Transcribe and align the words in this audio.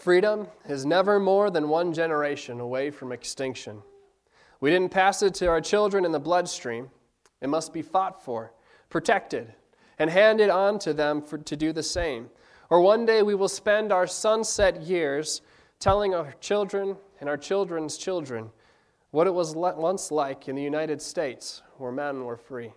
Freedom 0.00 0.48
is 0.66 0.86
never 0.86 1.20
more 1.20 1.50
than 1.50 1.68
one 1.68 1.92
generation 1.92 2.58
away 2.58 2.90
from 2.90 3.12
extinction. 3.12 3.82
We 4.58 4.70
didn't 4.70 4.92
pass 4.92 5.22
it 5.22 5.34
to 5.34 5.46
our 5.48 5.60
children 5.60 6.06
in 6.06 6.10
the 6.10 6.18
bloodstream. 6.18 6.88
It 7.42 7.50
must 7.50 7.74
be 7.74 7.82
fought 7.82 8.24
for, 8.24 8.54
protected, 8.88 9.52
and 9.98 10.08
handed 10.08 10.48
on 10.48 10.78
to 10.78 10.94
them 10.94 11.20
for, 11.20 11.36
to 11.36 11.54
do 11.54 11.74
the 11.74 11.82
same. 11.82 12.30
Or 12.70 12.80
one 12.80 13.04
day 13.04 13.20
we 13.22 13.34
will 13.34 13.46
spend 13.46 13.92
our 13.92 14.06
sunset 14.06 14.80
years 14.80 15.42
telling 15.80 16.14
our 16.14 16.32
children 16.40 16.96
and 17.20 17.28
our 17.28 17.36
children's 17.36 17.98
children 17.98 18.52
what 19.10 19.26
it 19.26 19.34
was 19.34 19.54
once 19.54 20.10
like 20.10 20.48
in 20.48 20.56
the 20.56 20.62
United 20.62 21.02
States 21.02 21.60
where 21.76 21.92
men 21.92 22.24
were 22.24 22.38
free. 22.38 22.72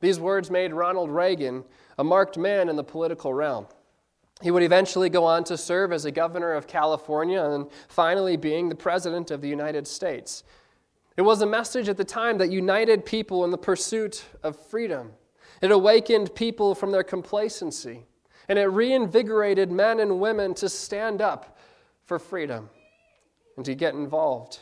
These 0.00 0.18
words 0.18 0.50
made 0.50 0.74
Ronald 0.74 1.08
Reagan 1.08 1.62
a 1.96 2.02
marked 2.02 2.36
man 2.36 2.68
in 2.68 2.74
the 2.74 2.82
political 2.82 3.32
realm. 3.32 3.68
He 4.42 4.50
would 4.50 4.62
eventually 4.62 5.08
go 5.08 5.24
on 5.24 5.44
to 5.44 5.56
serve 5.56 5.92
as 5.92 6.04
a 6.04 6.10
governor 6.10 6.52
of 6.52 6.66
California 6.66 7.42
and 7.42 7.66
finally 7.88 8.36
being 8.36 8.68
the 8.68 8.74
president 8.74 9.30
of 9.30 9.40
the 9.40 9.48
United 9.48 9.86
States. 9.86 10.44
It 11.16 11.22
was 11.22 11.40
a 11.40 11.46
message 11.46 11.88
at 11.88 11.96
the 11.96 12.04
time 12.04 12.36
that 12.38 12.50
united 12.50 13.06
people 13.06 13.44
in 13.44 13.50
the 13.50 13.56
pursuit 13.56 14.26
of 14.42 14.60
freedom. 14.68 15.12
It 15.62 15.70
awakened 15.70 16.34
people 16.34 16.74
from 16.74 16.92
their 16.92 17.02
complacency, 17.02 18.04
and 18.48 18.58
it 18.58 18.66
reinvigorated 18.66 19.72
men 19.72 20.00
and 20.00 20.20
women 20.20 20.52
to 20.54 20.68
stand 20.68 21.22
up 21.22 21.56
for 22.04 22.18
freedom 22.18 22.68
and 23.56 23.64
to 23.64 23.74
get 23.74 23.94
involved. 23.94 24.60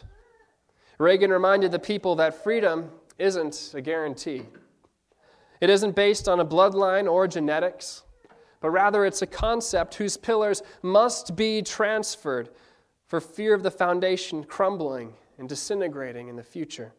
Reagan 0.99 1.33
reminded 1.33 1.73
the 1.73 1.81
people 1.81 2.15
that 2.15 2.45
freedom 2.45 2.93
isn't 3.19 3.73
a 3.75 3.81
guarantee. 3.81 4.45
It 5.61 5.69
isn't 5.69 5.97
based 5.97 6.29
on 6.29 6.39
a 6.39 6.47
bloodline 6.47 7.11
or 7.11 7.27
genetics 7.27 8.04
but 8.65 8.71
rather 8.71 9.05
it's 9.05 9.21
a 9.21 9.27
concept 9.27 9.97
whose 9.97 10.17
pillars 10.17 10.63
must 10.81 11.37
be 11.37 11.61
transferred 11.61 12.49
for 13.07 13.21
fear 13.21 13.53
of 13.53 13.63
the 13.63 13.71
foundation 13.71 14.43
crumbling 14.43 15.13
and 15.37 15.51
disintegrating 15.51 16.29
in 16.29 16.37
the 16.37 16.43
future. 16.43 16.95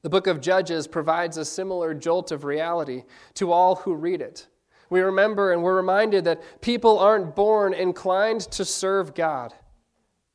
The 0.00 0.08
book 0.08 0.26
of 0.26 0.40
Judges 0.40 0.86
provides 0.86 1.36
a 1.36 1.44
similar 1.44 1.92
jolt 1.92 2.32
of 2.32 2.44
reality 2.44 3.04
to 3.34 3.52
all 3.52 3.74
who 3.74 3.94
read 3.94 4.22
it. 4.22 4.46
We 4.88 5.02
remember 5.02 5.52
and 5.52 5.62
we're 5.62 5.76
reminded 5.76 6.24
that 6.24 6.62
people 6.62 6.98
aren't 6.98 7.36
born 7.36 7.74
inclined 7.74 8.40
to 8.52 8.64
serve 8.64 9.14
God. 9.14 9.52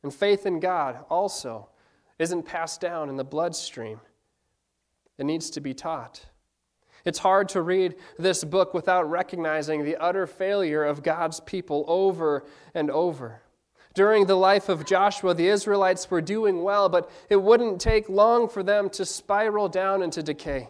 And 0.03 0.13
faith 0.13 0.45
in 0.45 0.59
God 0.59 1.05
also 1.09 1.69
isn't 2.19 2.43
passed 2.43 2.81
down 2.81 3.09
in 3.09 3.15
the 3.15 3.23
bloodstream, 3.23 3.99
it 5.17 5.25
needs 5.25 5.49
to 5.49 5.59
be 5.59 5.73
taught. 5.73 6.27
It's 7.09 7.17
hard 7.17 7.49
to 7.49 7.63
read 7.63 7.95
this 8.19 8.43
book 8.43 8.75
without 8.75 9.09
recognizing 9.09 9.83
the 9.83 9.97
utter 9.97 10.27
failure 10.27 10.83
of 10.83 11.01
God's 11.01 11.39
people 11.39 11.83
over 11.87 12.45
and 12.75 12.91
over. 12.91 13.41
During 13.95 14.27
the 14.27 14.35
life 14.35 14.69
of 14.69 14.85
Joshua, 14.85 15.33
the 15.33 15.47
Israelites 15.47 16.11
were 16.11 16.21
doing 16.21 16.61
well, 16.61 16.87
but 16.87 17.09
it 17.27 17.37
wouldn't 17.37 17.81
take 17.81 18.09
long 18.09 18.47
for 18.47 18.61
them 18.61 18.91
to 18.91 19.05
spiral 19.05 19.67
down 19.67 20.03
into 20.03 20.21
decay. 20.21 20.69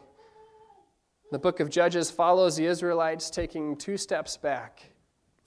The 1.30 1.40
book 1.40 1.60
of 1.60 1.70
Judges 1.70 2.10
follows 2.10 2.56
the 2.56 2.68
Israelites 2.68 3.30
taking 3.30 3.76
two 3.76 3.98
steps 3.98 4.38
back 4.38 4.94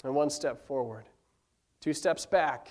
and 0.05 0.15
one 0.15 0.29
step 0.29 0.67
forward. 0.67 1.07
Two 1.81 1.95
steps 1.95 2.27
back 2.27 2.69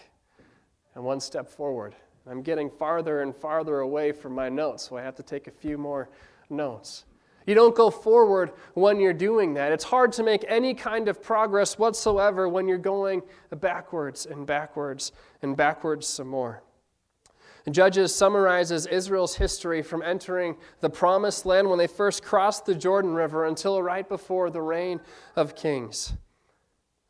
and 0.94 1.04
one 1.04 1.22
step 1.22 1.50
forward. 1.50 1.96
I'm 2.30 2.44
getting 2.44 2.70
farther 2.70 3.24
and 3.24 3.36
farther 3.36 3.80
away 3.80 4.12
from 4.12 4.36
my 4.36 4.48
notes, 4.48 4.88
so 4.88 4.96
I 4.96 5.02
have 5.02 5.16
to 5.16 5.24
take 5.24 5.48
a 5.48 5.52
few 5.52 5.80
more 5.80 6.08
notes. 6.52 7.06
You 7.48 7.56
don't 7.56 7.76
go 7.76 7.90
forward 7.90 8.52
when 8.74 9.00
you're 9.00 9.14
doing 9.14 9.56
that. 9.56 9.72
It's 9.72 9.84
hard 9.84 10.12
to 10.14 10.24
make 10.24 10.46
any 10.48 10.74
kind 10.74 11.08
of 11.08 11.22
progress 11.22 11.80
whatsoever 11.80 12.48
when 12.48 12.68
you're 12.68 12.78
going 12.78 13.24
backwards 13.50 14.26
and 14.26 14.46
backwards 14.46 15.12
and 15.42 15.58
backwards 15.58 16.08
some 16.08 16.28
more. 16.28 16.64
Judges 17.70 18.14
summarizes 18.14 18.88
Israel's 18.88 19.36
history 19.36 19.84
from 19.84 20.02
entering 20.02 20.58
the 20.80 20.90
promised 20.90 21.46
land 21.46 21.70
when 21.70 21.78
they 21.78 21.88
first 21.88 22.24
crossed 22.24 22.66
the 22.66 22.74
Jordan 22.74 23.14
River 23.14 23.46
until 23.46 23.82
right 23.84 24.08
before 24.08 24.50
the 24.50 24.62
reign 24.62 25.00
of 25.36 25.56
kings. 25.56 26.14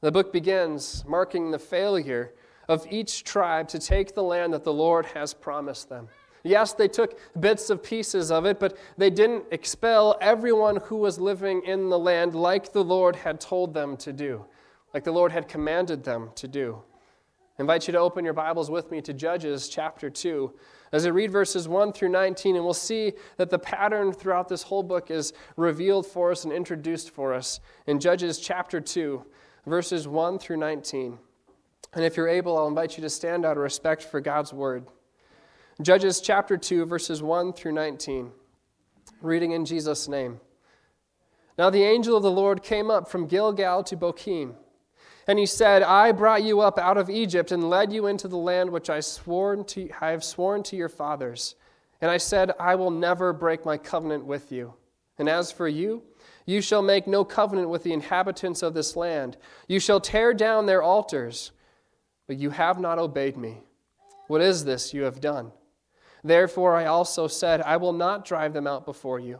The 0.02 0.12
book 0.12 0.34
begins 0.34 1.06
marking 1.08 1.52
the 1.52 1.60
failure 1.60 2.34
of 2.68 2.86
each 2.90 3.24
tribe 3.24 3.68
to 3.70 3.80
take 3.80 4.14
the 4.14 4.24
land 4.24 4.54
that 4.54 4.64
the 4.64 4.74
Lord 4.74 5.06
has 5.08 5.34
promised 5.34 5.90
them. 5.90 6.10
Yes, 6.44 6.74
they 6.74 6.88
took 6.88 7.20
bits 7.40 7.70
of 7.70 7.84
pieces 7.84 8.32
of 8.32 8.46
it, 8.46 8.60
but 8.60 8.78
they 8.98 9.10
didn't 9.10 9.46
expel 9.52 10.18
everyone 10.22 10.78
who 10.78 10.98
was 10.98 11.20
living 11.20 11.62
in 11.64 11.90
the 11.90 12.00
land 12.00 12.34
like 12.34 12.74
the 12.74 12.84
Lord 12.84 13.16
had 13.16 13.40
told 13.40 13.74
them 13.74 13.96
to 13.98 14.12
do, 14.12 14.46
like 14.94 15.04
the 15.04 15.12
Lord 15.12 15.32
had 15.32 15.48
commanded 15.48 16.04
them 16.04 16.32
to 16.36 16.48
do. 16.48 16.82
I 17.60 17.62
invite 17.62 17.88
you 17.88 17.92
to 17.92 18.00
open 18.00 18.26
your 18.26 18.34
Bibles 18.34 18.72
with 18.72 18.90
me 18.90 19.02
to 19.02 19.14
Judges 19.14 19.70
chapter 19.70 20.10
2. 20.10 20.52
As 20.94 21.06
I 21.06 21.10
read 21.10 21.32
verses 21.32 21.68
1 21.68 21.94
through 21.94 22.10
19, 22.10 22.56
and 22.56 22.66
we'll 22.66 22.74
see 22.74 23.14
that 23.38 23.52
the 23.52 23.60
pattern 23.60 24.12
throughout 24.12 24.50
this 24.50 24.64
whole 24.64 24.82
book 24.82 25.12
is 25.12 25.34
revealed 25.58 26.08
for 26.08 26.32
us 26.32 26.44
and 26.44 26.52
introduced 26.52 27.12
for 27.12 27.34
us 27.34 27.60
in 27.86 28.00
Judges 28.00 28.40
chapter 28.40 28.82
2, 28.82 29.24
verses 29.68 30.08
1 30.08 30.40
through 30.40 30.58
19. 30.58 31.20
And 31.94 32.04
if 32.04 32.18
you're 32.18 32.28
able, 32.28 32.58
I'll 32.58 32.68
invite 32.68 32.98
you 32.98 33.04
to 33.04 33.10
stand 33.10 33.46
out 33.46 33.58
of 33.58 33.64
respect 33.64 34.02
for 34.04 34.20
God's 34.22 34.54
word. 34.54 34.88
Judges 35.84 36.22
chapter 36.22 36.58
2, 36.58 36.86
verses 36.86 37.24
1 37.24 37.54
through 37.54 37.72
19. 37.72 38.32
Reading 39.22 39.52
in 39.52 39.66
Jesus' 39.66 40.08
name. 40.08 40.40
Now 41.58 41.70
the 41.70 41.84
angel 41.84 42.18
of 42.18 42.24
the 42.24 42.32
Lord 42.32 42.62
came 42.62 42.92
up 42.92 43.10
from 43.10 43.28
Gilgal 43.28 43.84
to 43.86 43.98
Bochim. 43.98 44.56
And 45.28 45.40
he 45.40 45.46
said, 45.46 45.84
I 45.84 46.12
brought 46.12 46.44
you 46.44 46.62
up 46.62 46.78
out 46.78 46.98
of 46.98 47.10
Egypt 47.10 47.52
and 47.52 47.70
led 47.70 47.94
you 47.94 48.08
into 48.08 48.28
the 48.28 48.38
land 48.38 48.70
which 48.70 48.90
I, 48.90 49.00
sworn 49.00 49.64
to, 49.66 49.90
I 50.02 50.10
have 50.10 50.24
sworn 50.24 50.64
to 50.64 50.76
your 50.76 50.90
fathers. 50.90 51.56
And 52.02 52.10
I 52.12 52.18
said, 52.18 52.52
I 52.60 52.76
will 52.76 52.92
never 52.92 53.32
break 53.32 53.66
my 53.66 53.78
covenant 53.78 54.26
with 54.26 54.52
you. 54.52 54.74
And 55.18 55.30
as 55.30 55.52
for 55.52 55.68
you, 55.68 56.04
you 56.46 56.62
shall 56.62 56.82
make 56.82 57.08
no 57.08 57.24
covenant 57.24 57.70
with 57.70 57.84
the 57.84 57.94
inhabitants 57.94 58.64
of 58.64 58.74
this 58.74 58.96
land. 58.96 59.38
You 59.68 59.80
shall 59.80 60.00
tear 60.00 60.34
down 60.34 60.66
their 60.66 60.82
altars. 60.82 61.52
But 62.28 62.38
you 62.38 62.50
have 62.50 62.80
not 62.80 62.98
obeyed 62.98 63.38
me. 63.38 63.62
What 64.28 64.42
is 64.42 64.66
this 64.66 64.94
you 64.94 65.04
have 65.04 65.22
done? 65.22 65.52
Therefore, 66.24 66.76
I 66.76 66.86
also 66.86 67.28
said, 67.28 67.62
I 67.62 67.78
will 67.78 67.94
not 67.94 68.26
drive 68.26 68.54
them 68.54 68.68
out 68.68 68.86
before 68.86 69.20
you, 69.20 69.40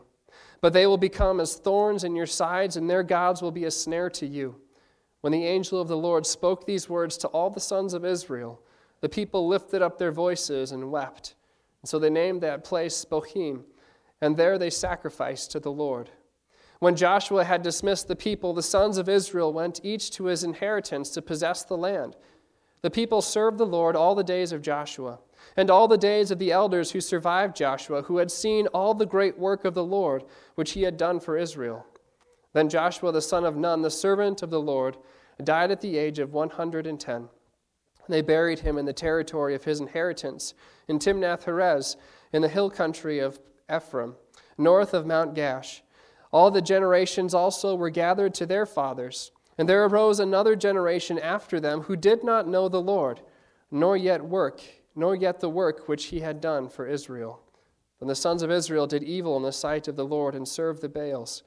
but 0.60 0.72
they 0.72 0.86
will 0.86 0.98
become 0.98 1.40
as 1.40 1.54
thorns 1.54 2.04
in 2.04 2.16
your 2.16 2.26
sides, 2.26 2.76
and 2.76 2.88
their 2.88 3.02
gods 3.02 3.40
will 3.40 3.52
be 3.52 3.64
a 3.64 3.70
snare 3.70 4.10
to 4.10 4.26
you. 4.26 4.56
When 5.20 5.32
the 5.32 5.46
angel 5.46 5.80
of 5.80 5.88
the 5.88 5.96
Lord 5.96 6.26
spoke 6.26 6.66
these 6.66 6.88
words 6.88 7.16
to 7.18 7.28
all 7.28 7.50
the 7.50 7.60
sons 7.60 7.94
of 7.94 8.04
Israel, 8.04 8.60
the 9.00 9.08
people 9.08 9.46
lifted 9.46 9.82
up 9.82 9.98
their 9.98 10.12
voices 10.12 10.72
and 10.72 10.90
wept. 10.90 11.34
And 11.82 11.88
so 11.88 11.98
they 11.98 12.10
named 12.10 12.40
that 12.42 12.64
place 12.64 13.04
Bochim, 13.04 13.62
and 14.20 14.36
there 14.36 14.58
they 14.58 14.70
sacrificed 14.70 15.52
to 15.52 15.60
the 15.60 15.72
Lord. 15.72 16.10
When 16.80 16.96
Joshua 16.96 17.44
had 17.44 17.62
dismissed 17.62 18.08
the 18.08 18.16
people, 18.16 18.52
the 18.52 18.62
sons 18.62 18.98
of 18.98 19.08
Israel 19.08 19.52
went 19.52 19.80
each 19.84 20.10
to 20.12 20.24
his 20.24 20.42
inheritance 20.42 21.10
to 21.10 21.22
possess 21.22 21.62
the 21.62 21.76
land. 21.76 22.16
The 22.80 22.90
people 22.90 23.22
served 23.22 23.58
the 23.58 23.64
Lord 23.64 23.94
all 23.94 24.16
the 24.16 24.24
days 24.24 24.50
of 24.50 24.62
Joshua 24.62 25.20
and 25.56 25.70
all 25.70 25.88
the 25.88 25.98
days 25.98 26.30
of 26.30 26.38
the 26.38 26.52
elders 26.52 26.92
who 26.92 27.00
survived 27.00 27.56
Joshua, 27.56 28.02
who 28.02 28.18
had 28.18 28.30
seen 28.30 28.66
all 28.68 28.94
the 28.94 29.06
great 29.06 29.38
work 29.38 29.64
of 29.64 29.74
the 29.74 29.84
Lord 29.84 30.24
which 30.54 30.72
he 30.72 30.82
had 30.82 30.96
done 30.96 31.20
for 31.20 31.36
Israel. 31.36 31.86
Then 32.52 32.68
Joshua 32.68 33.12
the 33.12 33.22
son 33.22 33.44
of 33.44 33.56
Nun, 33.56 33.82
the 33.82 33.90
servant 33.90 34.42
of 34.42 34.50
the 34.50 34.60
Lord, 34.60 34.96
died 35.42 35.70
at 35.70 35.80
the 35.80 35.96
age 35.96 36.18
of 36.18 36.32
110. 36.32 37.28
They 38.08 38.22
buried 38.22 38.60
him 38.60 38.78
in 38.78 38.84
the 38.84 38.92
territory 38.92 39.54
of 39.54 39.64
his 39.64 39.80
inheritance 39.80 40.54
in 40.88 40.98
Timnath 40.98 41.44
Heres, 41.44 41.96
in 42.32 42.42
the 42.42 42.48
hill 42.48 42.70
country 42.70 43.18
of 43.18 43.38
Ephraim, 43.74 44.16
north 44.58 44.92
of 44.92 45.06
Mount 45.06 45.34
Gaash. 45.34 45.80
All 46.32 46.50
the 46.50 46.62
generations 46.62 47.34
also 47.34 47.74
were 47.74 47.90
gathered 47.90 48.34
to 48.34 48.46
their 48.46 48.66
fathers. 48.66 49.32
And 49.58 49.68
there 49.68 49.84
arose 49.84 50.18
another 50.18 50.56
generation 50.56 51.18
after 51.18 51.60
them 51.60 51.82
who 51.82 51.94
did 51.94 52.24
not 52.24 52.48
know 52.48 52.68
the 52.68 52.80
Lord, 52.80 53.20
nor 53.70 53.96
yet 53.96 54.24
work 54.24 54.62
nor 54.94 55.14
yet 55.14 55.40
the 55.40 55.48
work 55.48 55.88
which 55.88 56.06
he 56.06 56.20
had 56.20 56.40
done 56.40 56.68
for 56.68 56.86
Israel. 56.86 57.40
And 58.00 58.10
the 58.10 58.14
sons 58.14 58.42
of 58.42 58.50
Israel 58.50 58.86
did 58.86 59.02
evil 59.04 59.36
in 59.36 59.42
the 59.42 59.52
sight 59.52 59.86
of 59.88 59.96
the 59.96 60.04
Lord 60.04 60.34
and 60.34 60.46
served 60.46 60.82
the 60.82 60.88
Baals. 60.88 61.42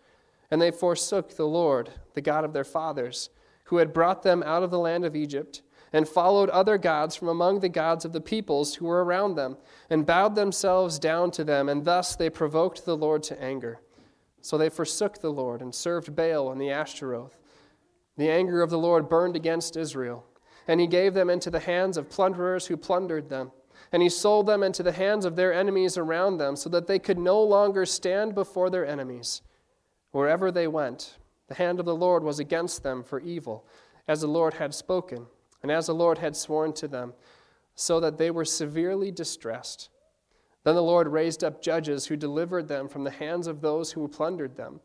And 0.50 0.62
they 0.62 0.71
forsook 0.71 1.36
the 1.36 1.47
Lord, 1.47 1.92
the 2.13 2.21
God 2.21 2.45
of 2.45 2.53
their 2.53 2.63
fathers, 2.63 3.30
who 3.65 3.77
had 3.77 3.94
brought 3.94 4.24
them 4.24 4.44
out 4.44 4.63
of 4.63 4.71
the 4.71 4.80
land 4.80 5.03
of 5.06 5.15
Egypt, 5.15 5.62
and 5.92 6.07
followed 6.07 6.50
other 6.50 6.77
gods 6.77 7.15
from 7.15 7.27
among 7.27 7.59
the 7.59 7.69
gods 7.69 8.06
of 8.06 8.13
the 8.13 8.21
peoples 8.21 8.75
who 8.75 8.86
were 8.86 9.03
around 9.03 9.36
them, 9.36 9.57
and 9.89 10.06
bowed 10.06 10.36
themselves 10.36 11.00
down 11.00 11.31
to 11.31 11.44
them, 11.44 11.68
and 11.68 11.83
thus 11.83 12.15
they 12.15 12.30
provoked 12.30 12.86
the 12.86 12.98
Lord 12.98 13.24
to 13.24 13.41
anger. 13.41 13.80
So 14.41 14.57
they 14.57 14.69
forsook 14.69 15.19
the 15.19 15.31
Lord 15.31 15.62
and 15.62 15.74
served 15.74 16.15
Baal 16.15 16.51
and 16.51 16.62
the 16.62 16.69
Ashtaroth. 16.69 17.38
The 18.18 18.30
anger 18.30 18.62
of 18.62 18.69
the 18.69 18.77
Lord 18.77 19.09
burned 19.09 19.36
against 19.36 19.75
Israel 19.75 20.25
and 20.67 20.79
he 20.79 20.88
gave 20.88 21.13
them 21.13 21.29
into 21.29 21.50
the 21.50 21.59
hands 21.59 21.97
of 21.97 22.09
plunderers 22.09 22.67
who 22.67 22.77
plundered 22.77 23.29
them. 23.29 23.51
And 23.91 24.01
he 24.01 24.09
sold 24.09 24.47
them 24.47 24.63
into 24.63 24.83
the 24.83 24.91
hands 24.91 25.25
of 25.25 25.35
their 25.35 25.53
enemies 25.53 25.97
around 25.97 26.38
them, 26.38 26.56
so 26.56 26.69
that 26.69 26.88
they 26.88 27.00
could 27.00 27.19
no 27.19 27.41
longer 27.41 27.85
stand 27.85 28.33
before 28.33 28.69
their 28.69 28.85
enemies. 28.85 29.41
Wherever 30.12 30.51
they 30.51 30.67
went, 30.67 31.17
the 31.47 31.56
hand 31.56 31.79
of 31.79 31.85
the 31.85 31.95
Lord 31.95 32.23
was 32.23 32.39
against 32.39 32.83
them 32.83 33.03
for 33.03 33.19
evil, 33.19 33.65
as 34.07 34.21
the 34.21 34.27
Lord 34.27 34.56
had 34.56 34.73
spoken, 34.73 35.27
and 35.62 35.71
as 35.71 35.88
the 35.88 35.95
Lord 35.95 36.17
had 36.17 36.35
sworn 36.35 36.73
to 36.73 36.88
them, 36.88 37.13
so 37.75 38.00
that 38.00 38.17
they 38.17 38.31
were 38.31 38.45
severely 38.45 39.12
distressed. 39.12 39.89
Then 40.63 40.75
the 40.75 40.81
Lord 40.81 41.07
raised 41.07 41.44
up 41.44 41.62
judges 41.62 42.07
who 42.07 42.15
delivered 42.15 42.67
them 42.67 42.88
from 42.88 43.03
the 43.03 43.12
hands 43.12 43.45
of 43.45 43.62
those 43.62 43.91
who 43.91 44.07
plundered 44.07 44.56
them. 44.56 44.79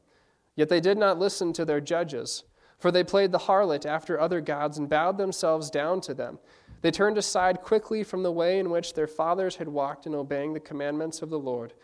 Yet 0.55 0.69
they 0.69 0.81
did 0.81 0.99
not 0.99 1.19
listen 1.19 1.53
to 1.55 1.65
their 1.65 1.81
judges, 1.81 2.45
for 2.81 2.91
they 2.91 3.05
played 3.05 3.31
the 3.31 3.39
harlot 3.39 3.87
after 3.87 4.19
other 4.19 4.41
gods 4.41 4.79
and 4.79 4.89
bowed 4.89 5.19
themselves 5.19 5.71
down 5.71 6.01
to 6.01 6.15
them. 6.15 6.39
They 6.81 6.91
turned 6.91 7.19
aside 7.19 7.61
quickly 7.61 8.03
from 8.03 8.23
the 8.23 8.33
way 8.33 8.59
in 8.59 8.71
which 8.71 8.95
their 8.95 9.07
fathers 9.07 9.57
had 9.57 9.69
walked 9.69 10.07
in 10.07 10.15
obeying 10.15 10.55
the 10.55 10.61
commandments 10.61 11.21
of 11.21 11.29
the 11.29 11.39
Lord. 11.39 11.75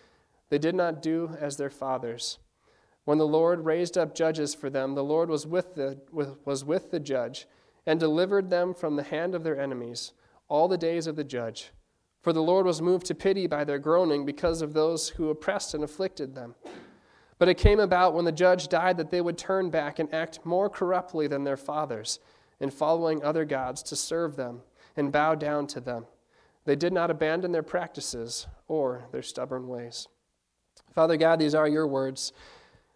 They 0.48 0.58
did 0.58 0.74
not 0.74 1.02
do 1.02 1.36
as 1.38 1.58
their 1.58 1.70
fathers. 1.70 2.38
When 3.04 3.18
the 3.18 3.26
Lord 3.26 3.64
raised 3.64 3.98
up 3.98 4.14
judges 4.14 4.54
for 4.54 4.70
them, 4.70 4.94
the 4.94 5.04
Lord 5.04 5.28
was 5.28 5.46
with 5.46 5.74
the, 5.74 6.00
was 6.12 6.64
with 6.64 6.90
the 6.90 6.98
judge 6.98 7.46
and 7.84 8.00
delivered 8.00 8.50
them 8.50 8.74
from 8.74 8.96
the 8.96 9.02
hand 9.02 9.34
of 9.34 9.44
their 9.44 9.60
enemies 9.60 10.12
all 10.48 10.66
the 10.66 10.78
days 10.78 11.06
of 11.06 11.16
the 11.16 11.24
judge. 11.24 11.70
For 12.22 12.32
the 12.32 12.42
Lord 12.42 12.66
was 12.66 12.82
moved 12.82 13.06
to 13.06 13.14
pity 13.14 13.46
by 13.46 13.64
their 13.64 13.78
groaning 13.78 14.24
because 14.24 14.62
of 14.62 14.72
those 14.72 15.10
who 15.10 15.28
oppressed 15.28 15.74
and 15.74 15.84
afflicted 15.84 16.34
them. 16.34 16.54
But 17.38 17.48
it 17.48 17.58
came 17.58 17.80
about 17.80 18.14
when 18.14 18.24
the 18.24 18.32
judge 18.32 18.68
died 18.68 18.96
that 18.96 19.10
they 19.10 19.20
would 19.20 19.36
turn 19.36 19.68
back 19.68 19.98
and 19.98 20.12
act 20.12 20.44
more 20.44 20.70
corruptly 20.70 21.26
than 21.26 21.44
their 21.44 21.56
fathers, 21.56 22.18
in 22.60 22.70
following 22.70 23.22
other 23.22 23.44
gods 23.44 23.82
to 23.84 23.96
serve 23.96 24.36
them 24.36 24.62
and 24.96 25.12
bow 25.12 25.34
down 25.34 25.66
to 25.66 25.80
them. 25.80 26.06
They 26.64 26.76
did 26.76 26.92
not 26.92 27.10
abandon 27.10 27.52
their 27.52 27.62
practices 27.62 28.46
or 28.66 29.06
their 29.12 29.22
stubborn 29.22 29.68
ways. 29.68 30.08
Father 30.94 31.16
God, 31.16 31.38
these 31.38 31.54
are 31.54 31.68
your 31.68 31.86
words. 31.86 32.32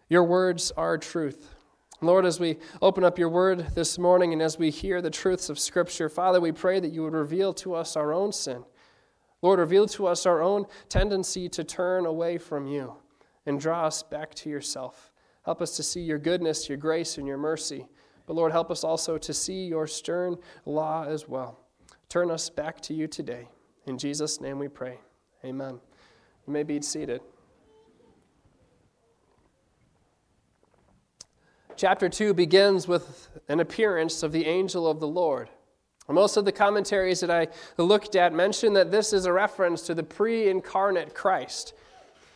Your 0.08 0.24
words 0.24 0.72
are 0.76 0.96
truth. 0.96 1.54
Lord, 2.00 2.24
as 2.24 2.40
we 2.40 2.56
open 2.80 3.04
up 3.04 3.18
your 3.18 3.28
word 3.28 3.74
this 3.74 3.98
morning 3.98 4.32
and 4.32 4.40
as 4.40 4.58
we 4.58 4.70
hear 4.70 5.02
the 5.02 5.10
truths 5.10 5.50
of 5.50 5.58
Scripture, 5.58 6.08
Father, 6.08 6.40
we 6.40 6.50
pray 6.50 6.80
that 6.80 6.92
you 6.92 7.02
would 7.02 7.12
reveal 7.12 7.52
to 7.54 7.74
us 7.74 7.94
our 7.94 8.14
own 8.14 8.32
sin. 8.32 8.64
Lord, 9.42 9.58
reveal 9.58 9.86
to 9.88 10.06
us 10.06 10.24
our 10.24 10.40
own 10.42 10.64
tendency 10.88 11.50
to 11.50 11.62
turn 11.62 12.06
away 12.06 12.38
from 12.38 12.66
you 12.66 12.96
and 13.46 13.60
draw 13.60 13.86
us 13.86 14.02
back 14.02 14.34
to 14.34 14.50
yourself. 14.50 15.12
Help 15.44 15.62
us 15.62 15.76
to 15.76 15.82
see 15.82 16.00
your 16.00 16.18
goodness, 16.18 16.68
your 16.68 16.78
grace, 16.78 17.18
and 17.18 17.26
your 17.26 17.38
mercy. 17.38 17.86
But 18.26 18.34
Lord, 18.34 18.52
help 18.52 18.70
us 18.70 18.84
also 18.84 19.18
to 19.18 19.34
see 19.34 19.66
your 19.66 19.86
stern 19.86 20.36
law 20.64 21.04
as 21.04 21.28
well. 21.28 21.58
Turn 22.08 22.30
us 22.30 22.50
back 22.50 22.80
to 22.82 22.94
you 22.94 23.06
today. 23.06 23.48
In 23.86 23.98
Jesus' 23.98 24.40
name 24.40 24.58
we 24.58 24.68
pray. 24.68 24.98
Amen. 25.44 25.80
You 26.46 26.52
may 26.52 26.62
be 26.62 26.80
seated. 26.82 27.22
Chapter 31.76 32.10
2 32.10 32.34
begins 32.34 32.86
with 32.86 33.30
an 33.48 33.60
appearance 33.60 34.22
of 34.22 34.32
the 34.32 34.44
angel 34.44 34.86
of 34.86 35.00
the 35.00 35.08
Lord. 35.08 35.48
Most 36.08 36.36
of 36.36 36.44
the 36.44 36.52
commentaries 36.52 37.20
that 37.20 37.30
I 37.30 37.48
looked 37.78 38.16
at 38.16 38.32
mention 38.32 38.72
that 38.74 38.90
this 38.90 39.12
is 39.12 39.26
a 39.26 39.32
reference 39.32 39.82
to 39.82 39.94
the 39.94 40.02
pre 40.02 40.48
incarnate 40.48 41.14
Christ. 41.14 41.72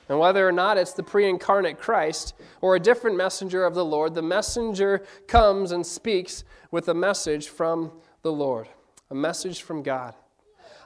And 0.09 0.19
whether 0.19 0.47
or 0.47 0.53
not 0.53 0.77
it's 0.77 0.93
the 0.93 1.03
pre 1.03 1.29
incarnate 1.29 1.79
Christ 1.79 2.35
or 2.61 2.77
a 2.77 2.81
different 2.81 3.17
messenger 3.17 3.65
of 3.65 3.75
the 3.75 3.85
Lord, 3.85 4.15
the 4.15 4.23
messenger 4.23 5.05
comes 5.27 5.73
and 5.73 5.87
speaks 5.87 6.45
with 6.71 6.89
a 6.89 6.95
message 6.95 7.49
from 7.49 7.93
the 8.23 8.33
Lord, 8.33 8.69
a 9.11 9.15
message 9.15 9.63
from 9.63 9.83
God. 9.83 10.15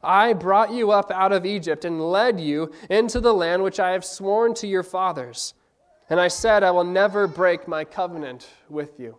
I 0.03 0.32
brought 0.32 0.73
you 0.73 0.93
up 0.93 1.11
out 1.11 1.32
of 1.32 1.44
Egypt 1.44 1.85
and 1.85 2.00
led 2.00 2.38
you 2.38 2.73
into 2.88 3.20
the 3.20 3.35
land 3.35 3.62
which 3.62 3.81
I 3.81 3.91
have 3.91 4.05
sworn 4.05 4.55
to 4.55 4.69
your 4.69 4.85
fathers. 4.85 5.55
And 6.11 6.21
I 6.21 6.29
said, 6.29 6.62
I 6.62 6.71
will 6.71 6.85
never 6.85 7.26
break 7.26 7.67
my 7.67 7.85
covenant 7.85 8.49
with 8.69 8.99
you. 8.99 9.17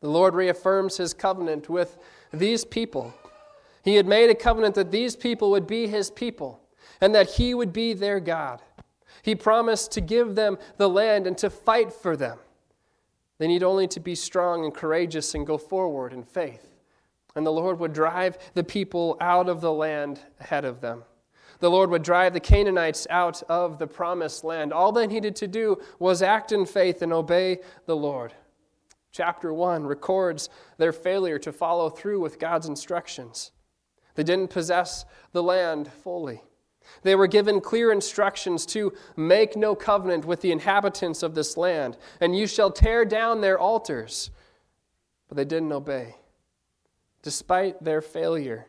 The 0.00 0.10
Lord 0.10 0.34
reaffirms 0.34 0.96
his 0.96 1.14
covenant 1.14 1.68
with 1.68 1.98
these 2.32 2.64
people. 2.64 3.14
He 3.82 3.94
had 3.94 4.06
made 4.06 4.30
a 4.30 4.34
covenant 4.34 4.74
that 4.74 4.90
these 4.90 5.16
people 5.16 5.50
would 5.50 5.66
be 5.66 5.86
his 5.86 6.10
people 6.10 6.60
and 7.00 7.14
that 7.14 7.30
he 7.30 7.54
would 7.54 7.72
be 7.72 7.94
their 7.94 8.20
God. 8.20 8.60
He 9.22 9.34
promised 9.34 9.92
to 9.92 10.00
give 10.00 10.34
them 10.34 10.58
the 10.76 10.88
land 10.88 11.26
and 11.26 11.36
to 11.38 11.50
fight 11.50 11.92
for 11.92 12.16
them. 12.16 12.38
They 13.38 13.48
need 13.48 13.62
only 13.62 13.86
to 13.88 14.00
be 14.00 14.14
strong 14.14 14.64
and 14.64 14.74
courageous 14.74 15.34
and 15.34 15.46
go 15.46 15.58
forward 15.58 16.12
in 16.12 16.24
faith. 16.24 16.68
And 17.36 17.46
the 17.46 17.52
Lord 17.52 17.78
would 17.78 17.92
drive 17.92 18.38
the 18.54 18.64
people 18.64 19.16
out 19.20 19.48
of 19.48 19.60
the 19.60 19.72
land 19.72 20.20
ahead 20.40 20.64
of 20.64 20.80
them. 20.80 21.04
The 21.60 21.70
Lord 21.70 21.90
would 21.90 22.02
drive 22.02 22.32
the 22.32 22.40
Canaanites 22.40 23.06
out 23.10 23.42
of 23.48 23.78
the 23.78 23.86
promised 23.86 24.44
land. 24.44 24.72
All 24.72 24.92
they 24.92 25.06
needed 25.06 25.34
to 25.36 25.48
do 25.48 25.78
was 25.98 26.22
act 26.22 26.52
in 26.52 26.66
faith 26.66 27.02
and 27.02 27.12
obey 27.12 27.58
the 27.86 27.96
Lord. 27.96 28.32
Chapter 29.10 29.52
1 29.52 29.84
records 29.84 30.48
their 30.76 30.92
failure 30.92 31.38
to 31.40 31.52
follow 31.52 31.90
through 31.90 32.20
with 32.20 32.38
God's 32.38 32.68
instructions. 32.68 33.50
They 34.14 34.22
didn't 34.22 34.50
possess 34.50 35.04
the 35.32 35.42
land 35.42 35.90
fully. 35.92 36.42
They 37.02 37.14
were 37.14 37.26
given 37.26 37.60
clear 37.60 37.92
instructions 37.92 38.66
to 38.66 38.92
make 39.16 39.56
no 39.56 39.74
covenant 39.74 40.24
with 40.24 40.40
the 40.40 40.52
inhabitants 40.52 41.22
of 41.22 41.34
this 41.34 41.56
land, 41.56 41.96
and 42.20 42.36
you 42.36 42.46
shall 42.46 42.70
tear 42.70 43.04
down 43.04 43.40
their 43.40 43.58
altars. 43.58 44.30
But 45.28 45.36
they 45.36 45.44
didn't 45.44 45.72
obey. 45.72 46.16
Despite 47.22 47.82
their 47.82 48.00
failure, 48.00 48.68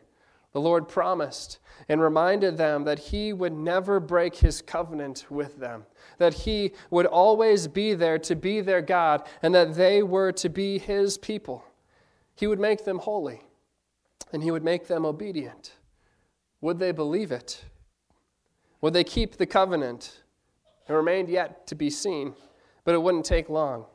the 0.52 0.60
Lord 0.60 0.88
promised 0.88 1.58
and 1.88 2.00
reminded 2.00 2.56
them 2.56 2.84
that 2.84 2.98
He 2.98 3.32
would 3.32 3.52
never 3.52 4.00
break 4.00 4.36
His 4.36 4.60
covenant 4.60 5.26
with 5.30 5.58
them, 5.58 5.86
that 6.18 6.34
He 6.34 6.72
would 6.90 7.06
always 7.06 7.68
be 7.68 7.94
there 7.94 8.18
to 8.18 8.34
be 8.34 8.60
their 8.60 8.82
God, 8.82 9.26
and 9.42 9.54
that 9.54 9.74
they 9.74 10.02
were 10.02 10.32
to 10.32 10.48
be 10.48 10.78
His 10.78 11.16
people. 11.16 11.64
He 12.34 12.46
would 12.46 12.60
make 12.60 12.84
them 12.84 12.98
holy, 12.98 13.42
and 14.32 14.42
He 14.42 14.50
would 14.50 14.64
make 14.64 14.88
them 14.88 15.06
obedient. 15.06 15.76
Would 16.60 16.78
they 16.78 16.92
believe 16.92 17.32
it? 17.32 17.64
Would 18.80 18.92
they 18.92 19.04
keep 19.04 19.36
the 19.36 19.46
covenant? 19.46 20.22
It 20.88 20.92
remained 20.92 21.28
yet 21.28 21.66
to 21.68 21.74
be 21.74 21.90
seen, 21.90 22.34
but 22.84 22.94
it 22.94 23.02
wouldn't 23.02 23.24
take 23.24 23.48
long. 23.48 23.86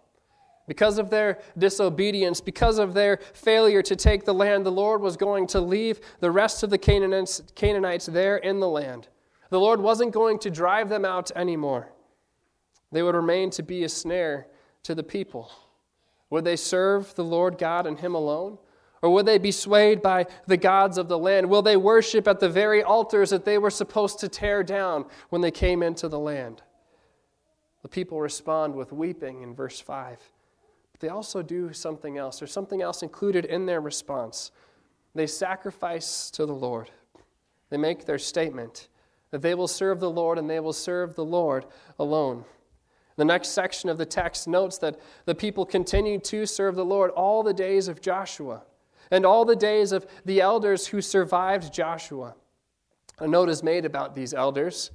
Because 0.68 0.98
of 0.98 1.10
their 1.10 1.40
disobedience, 1.58 2.42
because 2.42 2.80
of 2.80 2.94
their 2.94 3.18
failure 3.34 3.82
to 3.84 3.96
take 3.96 4.26
the 4.26 4.34
land, 4.34 4.66
the 4.66 4.72
Lord 4.72 5.02
was 5.02 5.16
going 5.16 5.46
to 5.48 5.62
leave 5.62 6.00
the 6.20 6.32
rest 6.32 6.64
of 6.64 6.70
the 6.70 6.78
Canaanites, 6.78 7.44
Canaanites 7.54 8.08
there 8.08 8.38
in 8.38 8.60
the 8.60 8.68
land. 8.68 9.08
The 9.50 9.60
Lord 9.60 9.80
wasn't 9.80 10.12
going 10.12 10.40
to 10.40 10.50
drive 10.50 10.90
them 10.90 11.06
out 11.06 11.30
anymore. 11.36 11.92
They 12.92 13.04
would 13.04 13.16
remain 13.16 13.52
to 13.52 13.64
be 13.64 13.84
a 13.84 13.90
snare 13.90 14.48
to 14.84 14.96
the 14.96 15.04
people. 15.04 15.52
Would 16.30 16.46
they 16.46 16.56
serve 16.56 17.14
the 17.16 17.24
Lord 17.24 17.58
God 17.58 17.86
and 17.86 18.00
Him 18.00 18.16
alone? 18.16 18.58
Or 19.06 19.13
would 19.13 19.28
they 19.28 19.38
be 19.38 19.52
swayed 19.52 20.02
by 20.02 20.25
the 20.48 20.57
gods 20.57 20.98
of 20.98 21.07
the 21.07 21.19
land? 21.19 21.48
Will 21.48 21.62
they 21.62 21.78
worship 21.78 22.28
at 22.28 22.40
the 22.40 22.50
very 22.50 22.81
altars 22.81 23.30
that 23.30 23.45
they 23.45 23.59
were 23.59 23.69
supposed 23.69 24.18
to 24.21 24.28
tear 24.28 24.64
down 24.64 25.06
when 25.30 25.44
they 25.44 25.52
came 25.52 25.83
into 25.83 26.07
the 26.09 26.18
land? 26.18 26.64
The 27.83 27.88
people 27.88 28.19
respond 28.19 28.74
with 28.74 28.92
weeping 28.92 29.44
in 29.44 29.54
verse 29.54 29.80
5. 29.80 30.18
But 30.92 31.02
they 31.02 31.09
also 31.09 31.44
do 31.44 31.71
something 31.71 32.18
else. 32.18 32.40
There's 32.40 32.52
something 32.52 32.81
else 32.81 33.04
included 33.04 33.45
in 33.45 33.68
their 33.68 33.80
response. 33.80 34.50
They 35.14 35.28
sacrifice 35.28 36.31
to 36.31 36.47
the 36.47 36.56
Lord. 36.56 36.90
They 37.69 37.78
make 37.78 38.06
their 38.06 38.18
statement 38.18 38.88
that 39.30 39.44
they 39.44 39.54
will 39.54 39.68
serve 39.68 40.00
the 40.00 40.09
Lord 40.09 40.40
and 40.40 40.50
they 40.50 40.59
will 40.59 40.74
serve 40.74 41.14
the 41.14 41.26
Lord 41.26 41.68
alone. 42.00 42.44
The 43.18 43.26
next 43.26 43.50
section 43.50 43.88
of 43.88 44.00
the 44.00 44.06
text 44.07 44.47
notes 44.47 44.80
that 44.80 45.00
the 45.26 45.35
people 45.35 45.64
continued 45.64 46.24
to 46.24 46.47
serve 46.47 46.74
the 46.74 46.83
Lord 46.83 47.12
all 47.12 47.44
the 47.44 47.54
days 47.54 47.88
of 47.88 48.02
Joshua 48.02 48.64
and 49.12 49.26
all 49.26 49.45
the 49.45 49.56
days 49.56 49.92
of 49.92 50.06
the 50.26 50.42
elders 50.42 50.88
who 50.88 51.02
survived 51.02 51.74
Joshua. 51.74 52.35
A 53.19 53.28
note 53.28 53.50
is 53.50 53.64
made 53.64 53.85
about 53.85 54.16
these 54.16 54.33
elders. 54.33 54.92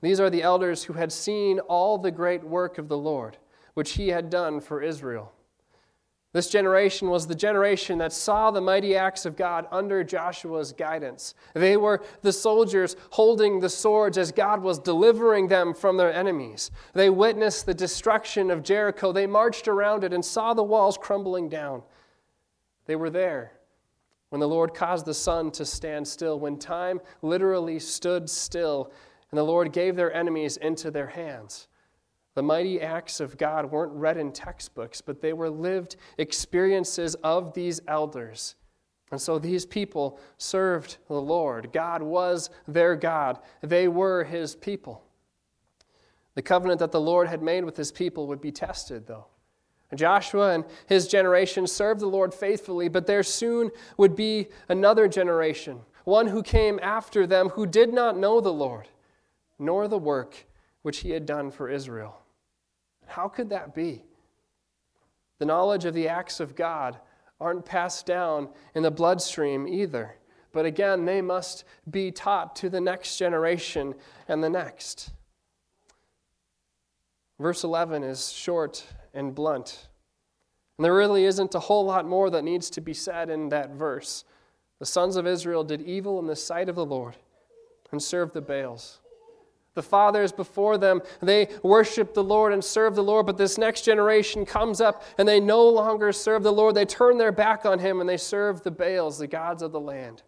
These 0.00 0.20
are 0.20 0.30
the 0.30 0.42
elders 0.42 0.84
who 0.84 0.92
had 0.92 1.10
seen 1.10 1.58
all 1.60 1.98
the 1.98 2.10
great 2.10 2.44
work 2.44 2.78
of 2.78 2.88
the 2.88 2.98
Lord 2.98 3.38
which 3.74 3.92
he 3.92 4.08
had 4.08 4.30
done 4.30 4.60
for 4.60 4.80
Israel. 4.80 5.32
This 6.32 6.48
generation 6.48 7.10
was 7.10 7.28
the 7.28 7.34
generation 7.34 7.98
that 7.98 8.12
saw 8.12 8.50
the 8.50 8.60
mighty 8.60 8.96
acts 8.96 9.24
of 9.24 9.36
God 9.36 9.68
under 9.70 10.02
Joshua's 10.02 10.72
guidance. 10.72 11.34
They 11.54 11.76
were 11.76 12.02
the 12.22 12.32
soldiers 12.32 12.96
holding 13.10 13.60
the 13.60 13.68
swords 13.68 14.18
as 14.18 14.32
God 14.32 14.60
was 14.60 14.80
delivering 14.80 15.46
them 15.46 15.72
from 15.74 15.96
their 15.96 16.12
enemies. 16.12 16.72
They 16.92 17.08
witnessed 17.08 17.66
the 17.66 17.74
destruction 17.74 18.50
of 18.50 18.64
Jericho. 18.64 19.12
They 19.12 19.28
marched 19.28 19.68
around 19.68 20.02
it 20.02 20.12
and 20.12 20.24
saw 20.24 20.54
the 20.54 20.64
walls 20.64 20.98
crumbling 20.98 21.48
down. 21.48 21.84
They 22.86 22.96
were 22.96 23.10
there 23.10 23.52
when 24.34 24.40
the 24.40 24.48
Lord 24.48 24.74
caused 24.74 25.06
the 25.06 25.14
sun 25.14 25.52
to 25.52 25.64
stand 25.64 26.08
still, 26.08 26.40
when 26.40 26.58
time 26.58 27.00
literally 27.22 27.78
stood 27.78 28.28
still, 28.28 28.90
and 29.30 29.38
the 29.38 29.44
Lord 29.44 29.72
gave 29.72 29.94
their 29.94 30.12
enemies 30.12 30.56
into 30.56 30.90
their 30.90 31.06
hands. 31.06 31.68
The 32.34 32.42
mighty 32.42 32.80
acts 32.80 33.20
of 33.20 33.38
God 33.38 33.70
weren't 33.70 33.92
read 33.92 34.16
in 34.16 34.32
textbooks, 34.32 35.00
but 35.00 35.20
they 35.20 35.32
were 35.32 35.48
lived 35.48 35.94
experiences 36.18 37.14
of 37.22 37.54
these 37.54 37.80
elders. 37.86 38.56
And 39.12 39.20
so 39.20 39.38
these 39.38 39.64
people 39.64 40.18
served 40.36 40.96
the 41.06 41.14
Lord. 41.14 41.72
God 41.72 42.02
was 42.02 42.50
their 42.66 42.96
God, 42.96 43.38
they 43.62 43.86
were 43.86 44.24
his 44.24 44.56
people. 44.56 45.04
The 46.34 46.42
covenant 46.42 46.80
that 46.80 46.90
the 46.90 47.00
Lord 47.00 47.28
had 47.28 47.40
made 47.40 47.64
with 47.64 47.76
his 47.76 47.92
people 47.92 48.26
would 48.26 48.40
be 48.40 48.50
tested, 48.50 49.06
though. 49.06 49.26
Joshua 49.94 50.54
and 50.54 50.64
his 50.86 51.06
generation 51.06 51.66
served 51.66 52.00
the 52.00 52.06
Lord 52.06 52.34
faithfully, 52.34 52.88
but 52.88 53.06
there 53.06 53.22
soon 53.22 53.70
would 53.96 54.16
be 54.16 54.48
another 54.68 55.08
generation, 55.08 55.80
one 56.04 56.26
who 56.28 56.42
came 56.42 56.78
after 56.82 57.26
them 57.26 57.50
who 57.50 57.66
did 57.66 57.92
not 57.92 58.16
know 58.16 58.40
the 58.40 58.52
Lord, 58.52 58.88
nor 59.58 59.88
the 59.88 59.98
work 59.98 60.46
which 60.82 60.98
he 60.98 61.10
had 61.10 61.26
done 61.26 61.50
for 61.50 61.68
Israel. 61.70 62.20
How 63.06 63.28
could 63.28 63.50
that 63.50 63.74
be? 63.74 64.04
The 65.38 65.46
knowledge 65.46 65.84
of 65.84 65.94
the 65.94 66.08
acts 66.08 66.40
of 66.40 66.56
God 66.56 66.98
aren't 67.40 67.64
passed 67.64 68.06
down 68.06 68.48
in 68.74 68.82
the 68.82 68.90
bloodstream 68.90 69.66
either. 69.68 70.16
But 70.52 70.66
again, 70.66 71.04
they 71.04 71.20
must 71.20 71.64
be 71.90 72.10
taught 72.12 72.54
to 72.56 72.70
the 72.70 72.80
next 72.80 73.18
generation 73.18 73.94
and 74.28 74.42
the 74.42 74.50
next. 74.50 75.10
Verse 77.40 77.64
11 77.64 78.04
is 78.04 78.30
short 78.30 78.86
and 79.14 79.34
blunt. 79.34 79.88
And 80.76 80.84
there 80.84 80.94
really 80.94 81.24
isn't 81.24 81.54
a 81.54 81.60
whole 81.60 81.84
lot 81.84 82.06
more 82.06 82.30
that 82.30 82.44
needs 82.44 82.68
to 82.70 82.80
be 82.80 82.94
said 82.94 83.30
in 83.30 83.48
that 83.50 83.70
verse. 83.70 84.24
The 84.80 84.86
sons 84.86 85.16
of 85.16 85.26
Israel 85.26 85.64
did 85.64 85.82
evil 85.82 86.18
in 86.18 86.26
the 86.26 86.36
sight 86.36 86.68
of 86.68 86.74
the 86.74 86.84
Lord 86.84 87.16
and 87.92 88.02
served 88.02 88.34
the 88.34 88.40
Baals. 88.40 89.00
The 89.74 89.82
fathers 89.82 90.32
before 90.32 90.78
them, 90.78 91.02
they 91.20 91.48
worshiped 91.62 92.14
the 92.14 92.22
Lord 92.22 92.52
and 92.52 92.62
served 92.62 92.96
the 92.96 93.02
Lord, 93.02 93.26
but 93.26 93.36
this 93.36 93.58
next 93.58 93.82
generation 93.82 94.46
comes 94.46 94.80
up 94.80 95.02
and 95.18 95.26
they 95.26 95.40
no 95.40 95.68
longer 95.68 96.12
serve 96.12 96.44
the 96.44 96.52
Lord. 96.52 96.74
They 96.74 96.84
turn 96.84 97.18
their 97.18 97.32
back 97.32 97.66
on 97.66 97.80
him 97.80 98.00
and 98.00 98.08
they 98.08 98.16
serve 98.16 98.62
the 98.62 98.70
Baals, 98.70 99.18
the 99.18 99.26
gods 99.26 99.62
of 99.62 99.72
the 99.72 99.80
land. 99.80 100.22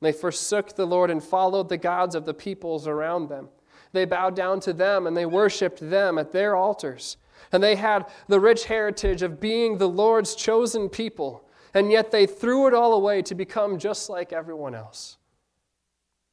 They 0.00 0.12
forsook 0.12 0.76
the 0.76 0.86
Lord 0.86 1.10
and 1.10 1.22
followed 1.22 1.68
the 1.68 1.76
gods 1.76 2.14
of 2.14 2.24
the 2.24 2.34
peoples 2.34 2.86
around 2.86 3.28
them. 3.28 3.48
They 3.92 4.04
bowed 4.04 4.34
down 4.34 4.60
to 4.60 4.72
them 4.72 5.06
and 5.06 5.16
they 5.16 5.26
worshiped 5.26 5.88
them 5.88 6.18
at 6.18 6.32
their 6.32 6.56
altars. 6.56 7.16
And 7.54 7.62
they 7.62 7.76
had 7.76 8.06
the 8.26 8.40
rich 8.40 8.64
heritage 8.64 9.22
of 9.22 9.40
being 9.40 9.78
the 9.78 9.88
Lord's 9.88 10.34
chosen 10.34 10.88
people, 10.88 11.48
and 11.72 11.92
yet 11.92 12.10
they 12.10 12.26
threw 12.26 12.66
it 12.66 12.74
all 12.74 12.94
away 12.94 13.22
to 13.22 13.34
become 13.36 13.78
just 13.78 14.10
like 14.10 14.32
everyone 14.32 14.74
else. 14.74 15.18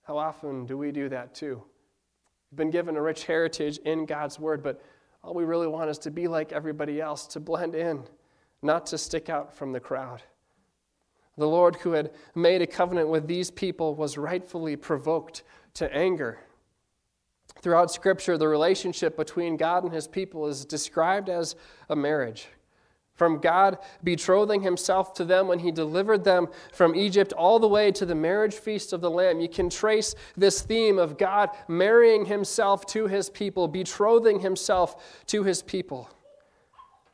How 0.01 0.17
often 0.17 0.65
do 0.65 0.79
we 0.79 0.91
do 0.91 1.09
that 1.09 1.35
too? 1.35 1.63
We've 2.49 2.57
been 2.57 2.71
given 2.71 2.97
a 2.97 3.01
rich 3.03 3.25
heritage 3.25 3.77
in 3.85 4.07
God's 4.07 4.39
Word, 4.39 4.63
but 4.63 4.81
all 5.23 5.35
we 5.35 5.43
really 5.43 5.67
want 5.67 5.91
is 5.91 5.99
to 5.99 6.09
be 6.09 6.27
like 6.27 6.51
everybody 6.51 6.99
else, 6.99 7.27
to 7.27 7.39
blend 7.39 7.75
in, 7.75 8.03
not 8.63 8.87
to 8.87 8.97
stick 8.97 9.29
out 9.29 9.53
from 9.53 9.73
the 9.73 9.79
crowd. 9.79 10.23
The 11.37 11.47
Lord, 11.47 11.75
who 11.75 11.91
had 11.91 12.11
made 12.33 12.63
a 12.63 12.67
covenant 12.67 13.09
with 13.09 13.27
these 13.27 13.51
people, 13.51 13.93
was 13.93 14.17
rightfully 14.17 14.75
provoked 14.75 15.43
to 15.75 15.95
anger. 15.95 16.39
Throughout 17.62 17.91
Scripture, 17.91 18.38
the 18.38 18.48
relationship 18.48 19.17
between 19.17 19.58
God 19.58 19.84
and 19.84 19.93
his 19.93 20.08
people 20.08 20.48
is 20.48 20.65
described 20.65 21.29
as 21.29 21.55
a 21.89 21.96
marriage. 21.96 22.48
From 23.13 23.39
God 23.39 23.77
betrothing 24.03 24.62
himself 24.62 25.13
to 25.15 25.25
them 25.25 25.48
when 25.48 25.60
he 25.60 25.72
delivered 25.72 26.24
them 26.24 26.48
from 26.72 26.96
Egypt 26.96 27.34
all 27.34 27.60
the 27.60 27.67
way 27.67 27.91
to 27.91 28.05
the 28.05 28.15
marriage 28.15 28.55
feast 28.55 28.93
of 28.93 29.01
the 29.01 29.12
Lamb, 29.12 29.39
you 29.39 29.50
can 29.50 29.70
trace 29.70 30.15
this 30.36 30.62
theme 30.62 30.98
of 30.98 31.20
God 31.20 31.50
marrying 31.67 32.25
himself 32.25 32.86
to 32.88 33.05
his 33.05 33.29
people, 33.29 33.67
betrothing 33.67 34.39
himself 34.39 35.24
to 35.27 35.43
his 35.43 35.62
people. 35.62 36.10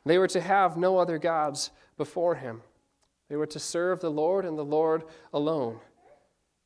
They 0.06 0.18
were 0.18 0.30
to 0.30 0.40
have 0.40 0.78
no 0.78 0.98
other 0.98 1.18
gods 1.18 1.72
before 1.98 2.36
him. 2.36 2.62
They 3.28 3.36
were 3.36 3.48
to 3.48 3.60
serve 3.60 4.00
the 4.00 4.12
Lord 4.12 4.46
and 4.46 4.58
the 4.58 4.64
Lord 4.64 5.04
alone. 5.34 5.80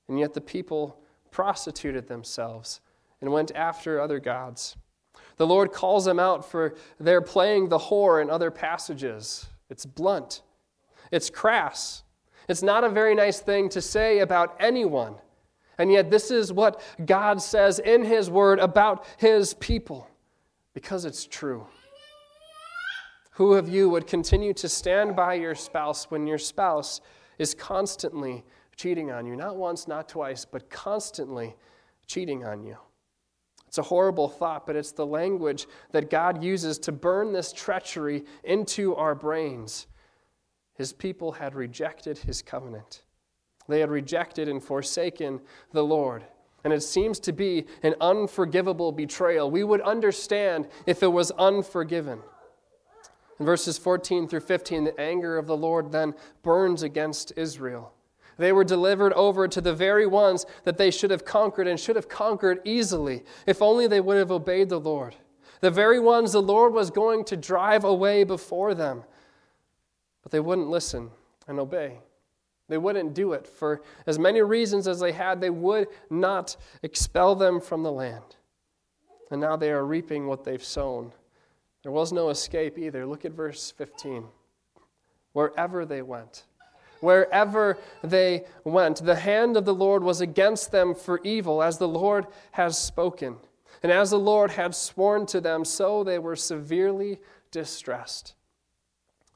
And 0.08 0.20
yet 0.20 0.36
the 0.36 0.42
people 0.42 1.02
prostituted 1.32 2.08
themselves 2.08 2.82
and 3.22 3.32
went 3.32 3.52
after 3.56 4.02
other 4.02 4.20
gods. 4.20 4.76
The 5.38 5.48
Lord 5.48 5.72
calls 5.72 6.06
them 6.06 6.20
out 6.20 6.50
for 6.50 6.76
their 7.00 7.22
playing 7.22 7.70
the 7.70 7.78
whore 7.78 8.22
in 8.22 8.30
other 8.30 8.52
passages. 8.52 9.48
It's 9.70 9.86
blunt, 9.86 10.42
it's 11.12 11.30
crass. 11.30 12.04
It's 12.50 12.64
not 12.64 12.84
a 12.84 12.90
very 12.90 13.16
nice 13.16 13.40
thing 13.40 13.70
to 13.70 13.82
say 13.82 14.20
about 14.20 14.58
anyone. 14.60 15.16
And 15.78 15.92
yet, 15.92 16.12
this 16.12 16.32
is 16.32 16.52
what 16.52 16.82
God 17.06 17.42
says 17.42 17.80
in 17.80 18.04
His 18.04 18.30
Word 18.30 18.60
about 18.60 19.06
His 19.18 19.54
people 19.54 20.08
because 20.74 21.06
it's 21.06 21.26
true. 21.26 21.66
Who 23.32 23.54
of 23.54 23.70
you 23.70 23.90
would 23.90 24.08
continue 24.08 24.54
to 24.56 24.68
stand 24.68 25.16
by 25.16 25.36
your 25.36 25.56
spouse 25.56 26.12
when 26.12 26.28
your 26.28 26.38
spouse 26.38 27.02
is 27.40 27.54
constantly 27.54 28.44
cheating 28.76 29.12
on 29.12 29.26
you? 29.26 29.36
Not 29.36 29.56
once, 29.56 29.88
not 29.88 30.10
twice, 30.10 30.46
but 30.46 30.70
constantly 30.70 31.56
cheating 32.06 32.44
on 32.44 32.64
you. 32.64 32.78
It's 33.72 33.78
a 33.78 33.84
horrible 33.84 34.28
thought, 34.28 34.68
but 34.68 34.76
it's 34.76 34.92
the 34.92 35.06
language 35.06 35.66
that 35.92 36.10
God 36.10 36.44
uses 36.44 36.78
to 36.80 36.92
burn 36.92 37.32
this 37.32 37.54
treachery 37.54 38.26
into 38.44 38.94
our 38.98 39.16
brains. 39.16 39.88
His 40.74 40.92
people 40.92 41.32
had 41.32 41.56
rejected 41.56 42.18
his 42.18 42.42
covenant. 42.42 43.04
They 43.70 43.80
had 43.80 43.90
rejected 43.90 44.50
and 44.50 44.62
forsaken 44.62 45.40
the 45.72 45.86
Lord. 45.86 46.26
And 46.66 46.74
it 46.74 46.84
seems 46.84 47.18
to 47.22 47.32
be 47.32 47.66
an 47.82 47.96
unforgivable 48.02 48.92
betrayal. 48.92 49.50
We 49.50 49.64
would 49.64 49.80
understand 49.80 50.68
if 50.86 51.02
it 51.02 51.08
was 51.08 51.32
unforgiven. 51.32 52.20
In 53.40 53.46
verses 53.46 53.78
14 53.78 54.28
through 54.28 54.42
15, 54.42 54.84
the 54.84 55.00
anger 55.00 55.38
of 55.38 55.48
the 55.48 55.56
Lord 55.56 55.94
then 55.94 56.14
burns 56.44 56.84
against 56.84 57.32
Israel. 57.38 57.94
They 58.38 58.52
were 58.52 58.64
delivered 58.64 59.14
over 59.14 59.48
to 59.48 59.62
the 59.62 59.74
very 59.74 60.08
ones 60.08 60.46
that 60.64 60.78
they 60.78 60.92
should 60.92 61.12
have 61.12 61.26
conquered 61.26 61.68
and 61.68 61.80
should 61.80 61.96
have 61.96 62.10
conquered 62.10 62.60
easily 62.66 63.24
if 63.46 63.62
only 63.62 63.88
they 63.88 64.02
would 64.02 64.18
have 64.18 64.32
obeyed 64.32 64.70
the 64.70 64.80
Lord. 64.80 65.16
The 65.60 65.72
very 65.72 66.00
ones 66.00 66.32
the 66.32 66.42
Lord 66.42 66.74
was 66.74 66.90
going 66.90 67.24
to 67.26 67.38
drive 67.38 67.84
away 67.84 68.24
before 68.24 68.74
them. 68.74 69.04
But 70.24 70.32
they 70.32 70.40
wouldn't 70.40 70.70
listen 70.70 71.12
and 71.48 71.60
obey. 71.60 72.00
They 72.68 72.78
wouldn't 72.78 73.14
do 73.14 73.34
it 73.34 73.48
for 73.48 73.82
as 74.08 74.18
many 74.18 74.42
reasons 74.42 74.88
as 74.88 75.00
they 75.00 75.12
had. 75.12 75.42
They 75.42 75.50
would 75.50 75.88
not 76.10 76.56
expel 76.84 77.36
them 77.36 77.60
from 77.60 77.84
the 77.84 77.92
land. 77.92 78.38
And 79.30 79.42
now 79.42 79.56
they 79.56 79.72
are 79.72 79.86
reaping 79.86 80.28
what 80.28 80.44
they've 80.44 80.64
sown. 80.64 81.14
There 81.84 81.92
was 81.92 82.12
no 82.12 82.30
escape 82.30 82.78
either. 82.78 83.06
Look 83.06 83.26
at 83.26 83.34
verse 83.34 83.72
15. 83.72 84.26
Wherever 85.34 85.86
they 85.86 86.02
went, 86.02 86.46
wherever 87.02 87.78
they 88.04 88.46
went. 88.64 89.04
The 89.04 89.16
hand 89.16 89.58
of 89.58 89.66
the 89.66 89.74
Lord 89.74 90.04
was 90.04 90.22
against 90.22 90.72
them 90.72 90.96
for 90.96 91.20
evil, 91.24 91.62
as 91.62 91.78
the 91.78 91.88
Lord 91.88 92.28
has 92.52 92.78
spoken. 92.78 93.38
And 93.84 93.92
as 93.92 94.12
the 94.12 94.20
Lord 94.20 94.52
had 94.52 94.74
sworn 94.74 95.26
to 95.28 95.42
them, 95.42 95.66
so 95.66 96.04
they 96.04 96.20
were 96.20 96.36
severely 96.36 97.20
distressed. 97.52 98.36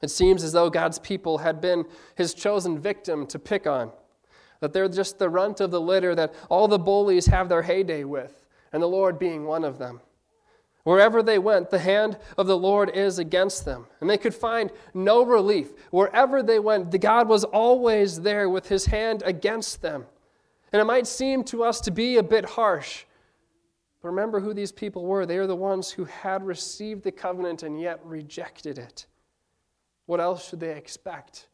It 0.00 0.10
seems 0.10 0.44
as 0.44 0.52
though 0.52 0.70
God's 0.70 0.98
people 0.98 1.38
had 1.38 1.60
been 1.60 1.84
his 2.14 2.34
chosen 2.34 2.78
victim 2.78 3.26
to 3.26 3.38
pick 3.38 3.66
on, 3.66 3.90
that 4.60 4.72
they're 4.72 4.88
just 4.88 5.18
the 5.18 5.28
runt 5.28 5.60
of 5.60 5.70
the 5.70 5.80
litter 5.80 6.14
that 6.14 6.34
all 6.48 6.68
the 6.68 6.78
bullies 6.78 7.26
have 7.26 7.48
their 7.48 7.62
heyday 7.62 8.04
with, 8.04 8.46
and 8.72 8.82
the 8.82 8.86
Lord 8.86 9.18
being 9.18 9.44
one 9.44 9.64
of 9.64 9.78
them. 9.78 10.00
Wherever 10.86 11.20
they 11.20 11.40
went, 11.40 11.70
the 11.70 11.80
hand 11.80 12.16
of 12.38 12.46
the 12.46 12.56
Lord 12.56 12.90
is 12.90 13.18
against 13.18 13.64
them. 13.64 13.86
And 14.00 14.08
they 14.08 14.16
could 14.16 14.32
find 14.32 14.70
no 14.94 15.24
relief. 15.24 15.72
Wherever 15.90 16.44
they 16.44 16.60
went, 16.60 16.92
the 16.92 16.98
God 16.98 17.26
was 17.26 17.42
always 17.42 18.20
there 18.20 18.48
with 18.48 18.68
his 18.68 18.86
hand 18.86 19.24
against 19.26 19.82
them. 19.82 20.06
And 20.72 20.80
it 20.80 20.84
might 20.84 21.08
seem 21.08 21.42
to 21.46 21.64
us 21.64 21.80
to 21.80 21.90
be 21.90 22.18
a 22.18 22.22
bit 22.22 22.44
harsh. 22.44 23.02
But 24.00 24.10
remember 24.10 24.38
who 24.38 24.54
these 24.54 24.70
people 24.70 25.04
were. 25.04 25.26
They 25.26 25.38
are 25.38 25.48
the 25.48 25.56
ones 25.56 25.90
who 25.90 26.04
had 26.04 26.46
received 26.46 27.02
the 27.02 27.10
covenant 27.10 27.64
and 27.64 27.80
yet 27.80 27.98
rejected 28.04 28.78
it. 28.78 29.06
What 30.04 30.20
else 30.20 30.48
should 30.48 30.60
they 30.60 30.76
expect? 30.76 31.48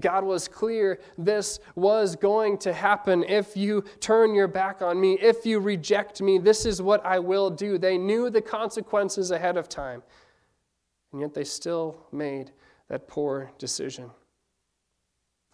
God 0.00 0.24
was 0.24 0.48
clear 0.48 1.00
this 1.16 1.60
was 1.74 2.16
going 2.16 2.58
to 2.58 2.72
happen 2.72 3.24
if 3.24 3.56
you 3.56 3.84
turn 4.00 4.34
your 4.34 4.48
back 4.48 4.82
on 4.82 5.00
me, 5.00 5.18
if 5.20 5.46
you 5.46 5.60
reject 5.60 6.20
me, 6.20 6.38
this 6.38 6.66
is 6.66 6.80
what 6.82 7.04
I 7.04 7.18
will 7.18 7.50
do. 7.50 7.78
They 7.78 7.98
knew 7.98 8.30
the 8.30 8.42
consequences 8.42 9.30
ahead 9.30 9.56
of 9.56 9.68
time, 9.68 10.02
and 11.12 11.20
yet 11.20 11.34
they 11.34 11.44
still 11.44 12.06
made 12.12 12.52
that 12.88 13.08
poor 13.08 13.50
decision. 13.58 14.10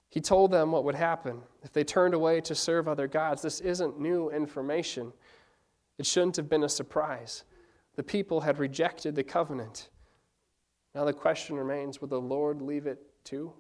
He 0.09 0.21
told 0.21 0.53
them 0.53 0.71
what 0.71 0.85
would 0.85 0.95
happen 0.95 1.41
if 1.65 1.73
they 1.73 1.83
turned 1.83 2.15
away 2.15 2.41
to 2.43 2.55
serve 2.55 2.87
other 2.87 3.09
gods. 3.09 3.43
This 3.43 3.61
isn't 3.61 3.99
new 3.99 4.31
information. 4.31 5.13
It 5.99 6.07
shouldn't 6.07 6.37
have 6.37 6.49
been 6.49 6.63
a 6.63 6.69
surprise. 6.69 7.43
The 7.97 8.05
people 8.05 8.41
had 8.41 8.59
rejected 8.59 9.17
the 9.17 9.25
covenant. 9.25 9.89
Now 10.95 11.05
the 11.05 11.13
question 11.13 11.57
remains 11.57 12.01
will 12.01 12.09
the 12.09 12.21
Lord 12.21 12.63
leave 12.63 12.87
it 12.87 13.01
too? 13.25 13.53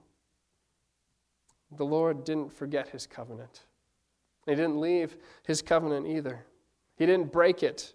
The 1.70 1.84
Lord 1.84 2.24
didn't 2.24 2.52
forget 2.52 2.88
his 2.88 3.06
covenant. 3.06 3.62
He 4.46 4.54
didn't 4.54 4.80
leave 4.80 5.16
his 5.44 5.62
covenant 5.62 6.06
either. 6.06 6.44
He 6.96 7.06
didn't 7.06 7.32
break 7.32 7.62
it. 7.62 7.94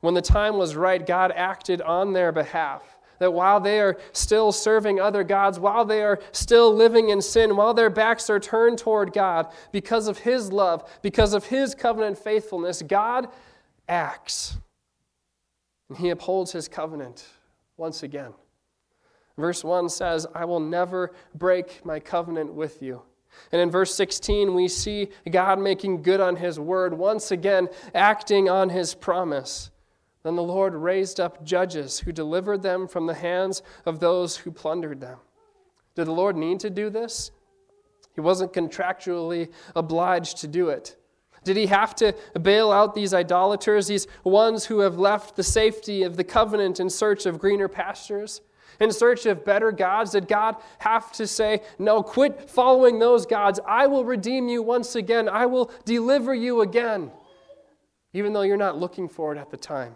When 0.00 0.14
the 0.14 0.22
time 0.22 0.56
was 0.56 0.76
right, 0.76 1.04
God 1.04 1.32
acted 1.34 1.82
on 1.82 2.12
their 2.12 2.32
behalf. 2.32 2.82
That 3.18 3.34
while 3.34 3.60
they 3.60 3.80
are 3.80 3.98
still 4.12 4.50
serving 4.50 4.98
other 4.98 5.22
gods, 5.22 5.58
while 5.58 5.84
they 5.84 6.02
are 6.02 6.20
still 6.32 6.74
living 6.74 7.10
in 7.10 7.20
sin, 7.20 7.54
while 7.54 7.74
their 7.74 7.90
backs 7.90 8.30
are 8.30 8.40
turned 8.40 8.78
toward 8.78 9.12
God, 9.12 9.52
because 9.72 10.08
of 10.08 10.18
His 10.18 10.50
love, 10.50 10.88
because 11.02 11.34
of 11.34 11.44
His 11.44 11.74
covenant 11.74 12.16
faithfulness, 12.16 12.80
God 12.80 13.28
acts. 13.88 14.56
And 15.90 15.98
He 15.98 16.08
upholds 16.08 16.52
His 16.52 16.66
covenant 16.66 17.26
once 17.76 18.02
again. 18.02 18.32
Verse 19.36 19.64
1 19.64 19.88
says, 19.88 20.26
I 20.34 20.44
will 20.44 20.60
never 20.60 21.12
break 21.34 21.84
my 21.84 22.00
covenant 22.00 22.52
with 22.52 22.82
you. 22.82 23.02
And 23.52 23.60
in 23.60 23.70
verse 23.70 23.94
16, 23.94 24.54
we 24.54 24.68
see 24.68 25.08
God 25.30 25.58
making 25.58 26.02
good 26.02 26.20
on 26.20 26.36
his 26.36 26.58
word, 26.58 26.94
once 26.94 27.30
again 27.30 27.68
acting 27.94 28.48
on 28.48 28.70
his 28.70 28.94
promise. 28.94 29.70
Then 30.22 30.36
the 30.36 30.42
Lord 30.42 30.74
raised 30.74 31.18
up 31.18 31.44
judges 31.44 32.00
who 32.00 32.12
delivered 32.12 32.62
them 32.62 32.86
from 32.86 33.06
the 33.06 33.14
hands 33.14 33.62
of 33.86 34.00
those 34.00 34.36
who 34.36 34.50
plundered 34.50 35.00
them. 35.00 35.18
Did 35.94 36.06
the 36.06 36.12
Lord 36.12 36.36
need 36.36 36.60
to 36.60 36.70
do 36.70 36.90
this? 36.90 37.30
He 38.14 38.20
wasn't 38.20 38.52
contractually 38.52 39.50
obliged 39.74 40.38
to 40.38 40.48
do 40.48 40.68
it. 40.68 40.96
Did 41.42 41.56
he 41.56 41.66
have 41.66 41.94
to 41.96 42.14
bail 42.42 42.70
out 42.70 42.94
these 42.94 43.14
idolaters, 43.14 43.86
these 43.86 44.06
ones 44.24 44.66
who 44.66 44.80
have 44.80 44.98
left 44.98 45.36
the 45.36 45.42
safety 45.42 46.02
of 46.02 46.16
the 46.16 46.24
covenant 46.24 46.80
in 46.80 46.90
search 46.90 47.24
of 47.24 47.38
greener 47.38 47.68
pastures? 47.68 48.42
In 48.80 48.90
search 48.90 49.26
of 49.26 49.44
better 49.44 49.70
gods? 49.70 50.12
Did 50.12 50.26
God 50.26 50.56
have 50.78 51.12
to 51.12 51.26
say, 51.26 51.60
No, 51.78 52.02
quit 52.02 52.50
following 52.50 52.98
those 52.98 53.26
gods. 53.26 53.60
I 53.66 53.86
will 53.86 54.04
redeem 54.04 54.48
you 54.48 54.62
once 54.62 54.96
again. 54.96 55.28
I 55.28 55.46
will 55.46 55.70
deliver 55.84 56.34
you 56.34 56.62
again, 56.62 57.12
even 58.12 58.32
though 58.32 58.42
you're 58.42 58.56
not 58.56 58.78
looking 58.78 59.08
for 59.08 59.32
it 59.34 59.38
at 59.38 59.50
the 59.50 59.56
time? 59.56 59.94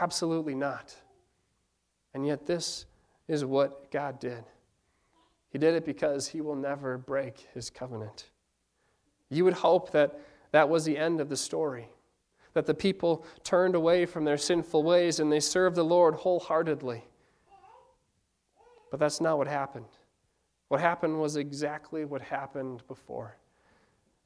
Absolutely 0.00 0.54
not. 0.54 0.94
And 2.14 2.26
yet, 2.26 2.46
this 2.46 2.86
is 3.28 3.44
what 3.44 3.90
God 3.90 4.20
did. 4.20 4.44
He 5.50 5.58
did 5.58 5.74
it 5.74 5.84
because 5.84 6.28
He 6.28 6.40
will 6.40 6.56
never 6.56 6.98
break 6.98 7.48
His 7.54 7.70
covenant. 7.70 8.30
You 9.30 9.44
would 9.44 9.54
hope 9.54 9.92
that 9.92 10.18
that 10.50 10.68
was 10.68 10.84
the 10.84 10.96
end 10.96 11.20
of 11.20 11.28
the 11.28 11.36
story, 11.36 11.88
that 12.52 12.66
the 12.66 12.74
people 12.74 13.24
turned 13.42 13.74
away 13.74 14.04
from 14.04 14.24
their 14.24 14.36
sinful 14.36 14.82
ways 14.82 15.20
and 15.20 15.32
they 15.32 15.40
served 15.40 15.76
the 15.76 15.84
Lord 15.84 16.14
wholeheartedly. 16.14 17.04
But 18.92 19.00
that's 19.00 19.22
not 19.22 19.38
what 19.38 19.48
happened. 19.48 19.86
What 20.68 20.82
happened 20.82 21.18
was 21.18 21.36
exactly 21.36 22.04
what 22.04 22.20
happened 22.20 22.86
before. 22.86 23.38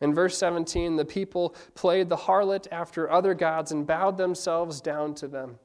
In 0.01 0.13
verse 0.13 0.37
17, 0.37 0.97
the 0.97 1.05
people 1.05 1.55
played 1.77 2.09
the 2.09 2.17
harlot 2.17 2.67
after 2.73 3.09
other 3.09 3.33
gods 3.33 3.71
and 3.71 3.87
bowed 3.87 4.19
themselves 4.19 4.81
down 4.81 5.15
to 5.15 5.29
them. 5.29 5.61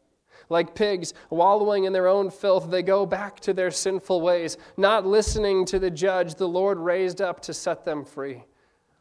Like 0.50 0.75
pigs 0.75 1.15
wallowing 1.31 1.86
in 1.86 1.93
their 1.93 2.08
own 2.08 2.29
filth, 2.29 2.70
they 2.70 2.84
go 2.84 3.08
back 3.08 3.39
to 3.39 3.53
their 3.53 3.72
sinful 3.72 4.22
ways, 4.22 4.55
not 4.77 5.08
listening 5.08 5.65
to 5.65 5.79
the 5.79 5.89
judge 5.89 6.36
the 6.36 6.48
Lord 6.48 6.77
raised 6.77 7.22
up 7.22 7.39
to 7.41 7.55
set 7.55 7.84
them 7.84 8.05
free. 8.05 8.43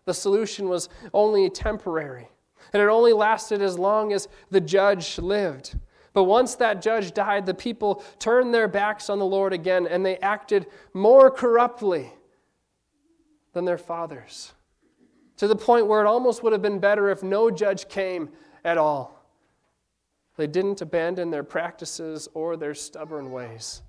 The 0.06 0.14
solution 0.14 0.70
was 0.70 0.88
only 1.12 1.50
temporary, 1.50 2.30
and 2.72 2.82
it 2.82 2.88
only 2.88 3.12
lasted 3.12 3.60
as 3.60 3.78
long 3.78 4.14
as 4.14 4.28
the 4.50 4.62
judge 4.62 5.18
lived. 5.18 5.76
But 6.12 6.24
once 6.24 6.56
that 6.56 6.82
judge 6.82 7.12
died, 7.12 7.46
the 7.46 7.54
people 7.54 8.02
turned 8.18 8.52
their 8.52 8.68
backs 8.68 9.08
on 9.08 9.18
the 9.18 9.26
Lord 9.26 9.52
again, 9.52 9.86
and 9.86 10.04
they 10.04 10.16
acted 10.18 10.66
more 10.92 11.30
corruptly 11.30 12.12
than 13.52 13.64
their 13.64 13.78
fathers, 13.78 14.52
to 15.36 15.46
the 15.46 15.56
point 15.56 15.86
where 15.86 16.04
it 16.04 16.08
almost 16.08 16.42
would 16.42 16.52
have 16.52 16.62
been 16.62 16.78
better 16.78 17.10
if 17.10 17.22
no 17.22 17.50
judge 17.50 17.88
came 17.88 18.30
at 18.64 18.78
all. 18.78 19.24
They 20.36 20.46
didn't 20.46 20.80
abandon 20.80 21.30
their 21.30 21.44
practices 21.44 22.28
or 22.34 22.56
their 22.56 22.74
stubborn 22.74 23.30
ways. 23.30 23.82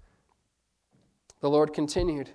The 1.40 1.50
Lord 1.50 1.74
continued 1.74 2.30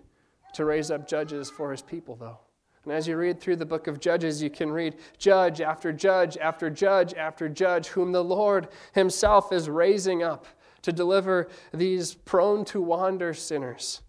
to 0.54 0.64
raise 0.64 0.90
up 0.90 1.06
judges 1.06 1.50
for 1.50 1.70
his 1.70 1.82
people, 1.82 2.16
though. 2.16 2.38
And 2.86 2.94
as 2.94 3.08
you 3.08 3.16
read 3.16 3.40
through 3.40 3.56
the 3.56 3.66
book 3.66 3.88
of 3.88 3.98
Judges, 3.98 4.40
you 4.40 4.48
can 4.48 4.70
read 4.70 4.94
judge 5.18 5.60
after 5.60 5.92
judge 5.92 6.36
after 6.36 6.70
judge 6.70 7.14
after 7.14 7.48
judge, 7.48 7.88
whom 7.88 8.12
the 8.12 8.22
Lord 8.22 8.68
Himself 8.94 9.52
is 9.52 9.68
raising 9.68 10.22
up 10.22 10.46
to 10.82 10.92
deliver 10.92 11.48
these 11.74 12.14
prone 12.14 12.64
to 12.66 12.80
wander 12.80 13.34
sinners. 13.34 14.02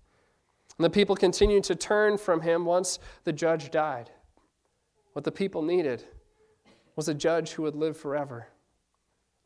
And 0.78 0.86
the 0.86 0.92
people 0.92 1.16
continued 1.16 1.64
to 1.64 1.76
turn 1.76 2.20
from 2.20 2.42
Him 2.42 2.66
once 2.66 3.00
the 3.24 3.34
judge 3.34 3.72
died. 3.72 4.12
What 5.14 5.26
the 5.26 5.32
people 5.32 5.64
needed 5.64 6.04
was 6.96 7.08
a 7.08 7.16
judge 7.16 7.54
who 7.54 7.64
would 7.64 7.76
live 7.76 7.98
forever. 7.98 8.48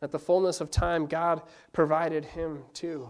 At 0.02 0.12
the 0.12 0.20
fullness 0.20 0.60
of 0.60 0.72
time, 0.72 1.06
God 1.06 1.42
provided 1.72 2.26
him 2.26 2.64
too. 2.74 3.10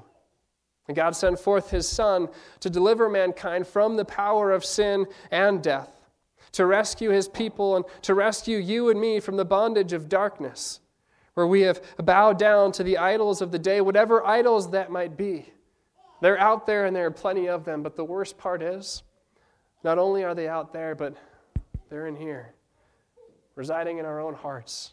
And 0.88 0.96
God 0.96 1.16
sent 1.16 1.40
forth 1.40 1.72
his 1.72 1.88
Son 1.88 2.28
to 2.60 2.70
deliver 2.70 3.08
mankind 3.08 3.66
from 3.66 3.96
the 3.96 4.06
power 4.06 4.52
of 4.52 4.66
sin 4.66 5.08
and 5.32 5.64
death 5.64 6.01
to 6.54 6.66
rescue 6.66 7.10
his 7.10 7.28
people 7.28 7.76
and 7.76 7.86
to 8.02 8.14
rescue 8.14 8.58
you 8.58 8.90
and 8.90 9.00
me 9.00 9.20
from 9.20 9.38
the 9.38 9.46
bondage 9.46 9.94
of 9.94 10.10
darkness, 10.10 10.80
where 11.34 11.48
we 11.48 11.62
have 11.62 11.82
bowed 11.98 12.38
down 12.38 12.72
to 12.74 12.84
the 12.84 12.98
idols 12.98 13.42
of 13.42 13.52
the 13.52 13.60
day, 13.60 13.82
whatever 13.82 14.26
idols 14.26 14.72
that 14.72 14.92
might 14.92 15.16
be. 15.16 15.52
They're 16.22 16.40
out 16.40 16.66
there 16.66 16.86
and 16.86 16.96
there 16.96 17.08
are 17.08 17.12
plenty 17.12 17.48
of 17.48 17.66
them, 17.66 17.82
but 17.82 17.96
the 17.96 18.04
worst 18.04 18.38
part 18.38 18.62
is 18.62 19.04
not 19.84 19.98
only 19.98 20.24
are 20.24 20.36
they 20.36 20.48
out 20.48 20.74
there, 20.74 20.94
but 20.94 21.16
they're 21.90 22.08
in 22.08 22.16
here, 22.16 22.54
residing 23.56 23.98
in 23.98 24.06
our 24.06 24.20
own 24.20 24.36
hearts. 24.36 24.92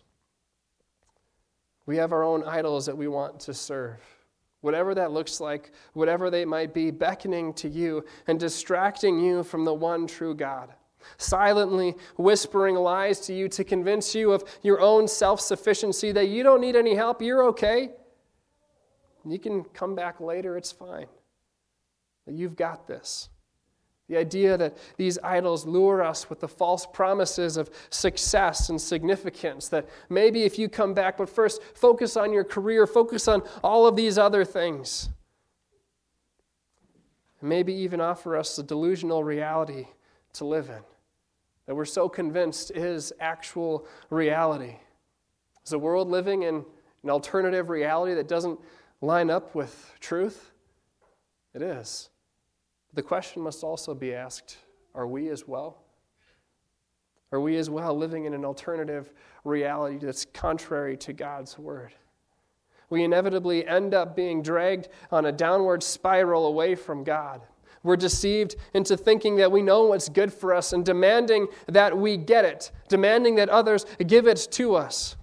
We 1.87 1.97
have 1.97 2.13
our 2.13 2.23
own 2.23 2.45
idols 2.45 2.87
that 2.87 2.97
we 2.97 3.09
want 3.09 3.41
to 3.41 3.55
serve. 3.55 4.01
Whatever 4.61 4.95
that 4.95 5.13
looks 5.13 5.41
like, 5.41 5.73
whatever 5.93 6.31
they 6.31 6.45
might 6.45 6.75
be, 6.75 6.91
beckoning 6.91 7.53
to 7.55 7.69
you 7.69 8.05
and 8.27 8.41
distracting 8.41 9.21
you 9.21 9.43
from 9.43 9.65
the 9.65 9.75
one 9.75 10.07
true 10.07 10.35
God 10.35 10.73
silently 11.17 11.95
whispering 12.17 12.75
lies 12.75 13.21
to 13.21 13.35
you 13.35 13.49
to 13.49 13.65
convince 13.65 14.15
you 14.15 14.33
of 14.33 14.45
your 14.63 14.81
own 14.81 15.09
self 15.09 15.41
sufficiency, 15.41 16.13
that 16.13 16.29
you 16.29 16.43
don't 16.43 16.61
need 16.61 16.77
any 16.77 16.95
help, 16.95 17.23
you're 17.23 17.45
okay. 17.45 17.91
You 19.25 19.39
can 19.39 19.65
come 19.65 19.95
back 19.95 20.21
later, 20.21 20.57
it's 20.57 20.73
fine. 20.73 21.07
That 22.27 22.35
you've 22.35 22.57
got 22.57 22.87
this. 22.87 23.29
The 24.09 24.17
idea 24.17 24.57
that 24.57 24.79
these 24.97 25.19
idols 25.23 25.67
lure 25.67 26.03
us 26.03 26.31
with 26.31 26.41
the 26.41 26.49
false 26.49 26.87
promises 26.87 27.59
of 27.59 27.71
success 27.91 28.71
and 28.71 28.81
significance, 28.81 29.69
that 29.69 29.87
maybe 30.09 30.45
if 30.45 30.59
you 30.59 30.69
come 30.69 30.95
back, 30.95 31.19
but 31.19 31.29
first 31.29 31.63
focus 31.75 32.17
on 32.17 32.33
your 32.33 32.45
career, 32.45 32.87
focus 32.87 33.29
on 33.29 33.43
all 33.63 33.87
of 33.87 33.97
these 33.97 34.17
other 34.17 34.47
things. 34.47 35.11
Maybe 37.43 37.75
even 37.75 38.01
offer 38.01 38.35
us 38.35 38.57
the 38.57 38.63
delusional 38.63 39.23
reality 39.23 39.89
to 40.35 40.45
live 40.45 40.69
in 40.69 40.83
that 41.69 41.75
we're 41.75 41.85
so 41.85 42.09
convinced 42.09 42.71
is 42.71 43.13
actual 43.21 43.87
reality. 44.09 44.77
Is 45.65 45.71
the 45.71 45.79
world 45.79 46.09
living 46.09 46.43
in 46.45 46.65
an 47.03 47.11
alternative 47.11 47.69
reality 47.69 48.15
that 48.15 48.27
doesn't 48.27 48.59
line 49.03 49.29
up 49.29 49.55
with 49.55 49.93
truth? 50.01 50.51
It 51.53 51.61
is. 51.61 52.09
The 52.95 53.03
question 53.03 53.43
must 53.43 53.63
also 53.63 53.95
be 53.95 54.15
asked 54.15 54.57
are 54.95 55.07
we 55.07 55.29
as 55.29 55.47
well? 55.47 55.77
Are 57.33 57.41
we 57.41 57.59
as 57.59 57.69
well 57.69 57.95
living 57.95 58.25
in 58.25 58.33
an 58.33 58.47
alternative 58.47 59.13
reality 59.45 59.99
that's 59.99 60.25
contrary 60.25 60.97
to 60.97 61.13
God's 61.13 61.59
word? 61.59 61.93
We 62.89 63.05
inevitably 63.05 63.69
end 63.69 63.93
up 63.93 64.17
being 64.17 64.41
dragged 64.41 64.89
on 65.13 65.27
a 65.27 65.33
downward 65.33 65.83
spiral 65.83 66.47
away 66.47 66.75
from 66.75 67.05
God. 67.05 67.43
We're 67.83 67.97
deceived 67.97 68.57
into 68.75 68.97
thinking 68.97 69.37
that 69.37 69.53
we 69.53 69.63
know 69.63 69.85
what's 69.85 70.09
good 70.09 70.33
for 70.33 70.55
us 70.55 70.73
and 70.73 70.85
demanding 70.85 71.49
that 71.67 71.97
we 71.97 72.17
get 72.17 72.45
it, 72.45 72.71
demanding 72.89 73.37
that 73.37 73.49
others 73.49 73.87
give 74.07 74.27
it 74.27 74.49
to 74.53 74.75
us. 74.75 75.17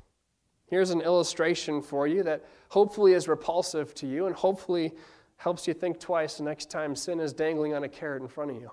Here's 0.68 0.90
an 0.90 1.02
illustration 1.02 1.82
for 1.82 2.08
you 2.08 2.24
that 2.24 2.46
hopefully 2.70 3.14
is 3.14 3.28
repulsive 3.28 3.94
to 3.96 4.08
you 4.08 4.26
and 4.26 4.36
hopefully 4.36 4.94
helps 5.38 5.68
you 5.68 5.74
think 5.74 6.00
twice 6.00 6.38
the 6.38 6.44
next 6.44 6.70
time 6.70 6.96
sin 6.96 7.20
is 7.20 7.34
dangling 7.34 7.74
on 7.74 7.84
a 7.84 7.90
carrot 7.90 8.22
in 8.22 8.28
front 8.28 8.52
of 8.52 8.58
you. 8.58 8.72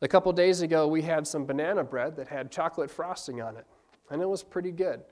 A 0.00 0.08
couple 0.08 0.32
days 0.32 0.62
ago, 0.62 0.86
we 0.86 1.02
had 1.02 1.26
some 1.26 1.44
banana 1.44 1.82
bread 1.84 2.16
that 2.16 2.28
had 2.28 2.50
chocolate 2.50 2.90
frosting 2.90 3.42
on 3.42 3.56
it, 3.56 3.66
and 4.10 4.22
it 4.22 4.28
was 4.28 4.42
pretty 4.42 4.70
good. 4.70 5.02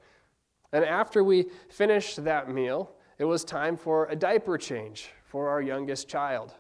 And 0.73 0.85
after 0.85 1.25
we 1.25 1.47
finished 1.69 2.25
that 2.25 2.49
meal, 2.49 2.93
it 3.19 3.25
was 3.25 3.45
time 3.45 3.77
for 3.77 4.07
a 4.07 4.17
diaper 4.17 4.59
change 4.59 5.11
for 5.25 5.49
our 5.49 5.61
youngest 5.61 6.09
child. 6.09 6.55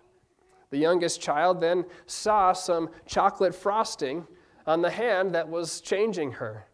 The 0.71 0.79
youngest 0.79 1.21
child 1.21 1.61
then 1.61 1.85
saw 2.07 2.53
some 2.53 2.91
chocolate 3.07 3.55
frosting 3.55 4.27
on 4.67 4.83
the 4.83 4.91
hand 4.91 5.35
that 5.35 5.49
was 5.49 5.81
changing 5.81 6.33
her. 6.33 6.67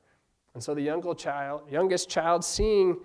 And 0.54 0.62
so 0.62 0.74
the 0.74 1.14
child, 1.16 1.62
youngest 1.70 2.08
child, 2.08 2.44
seeing 2.44 2.98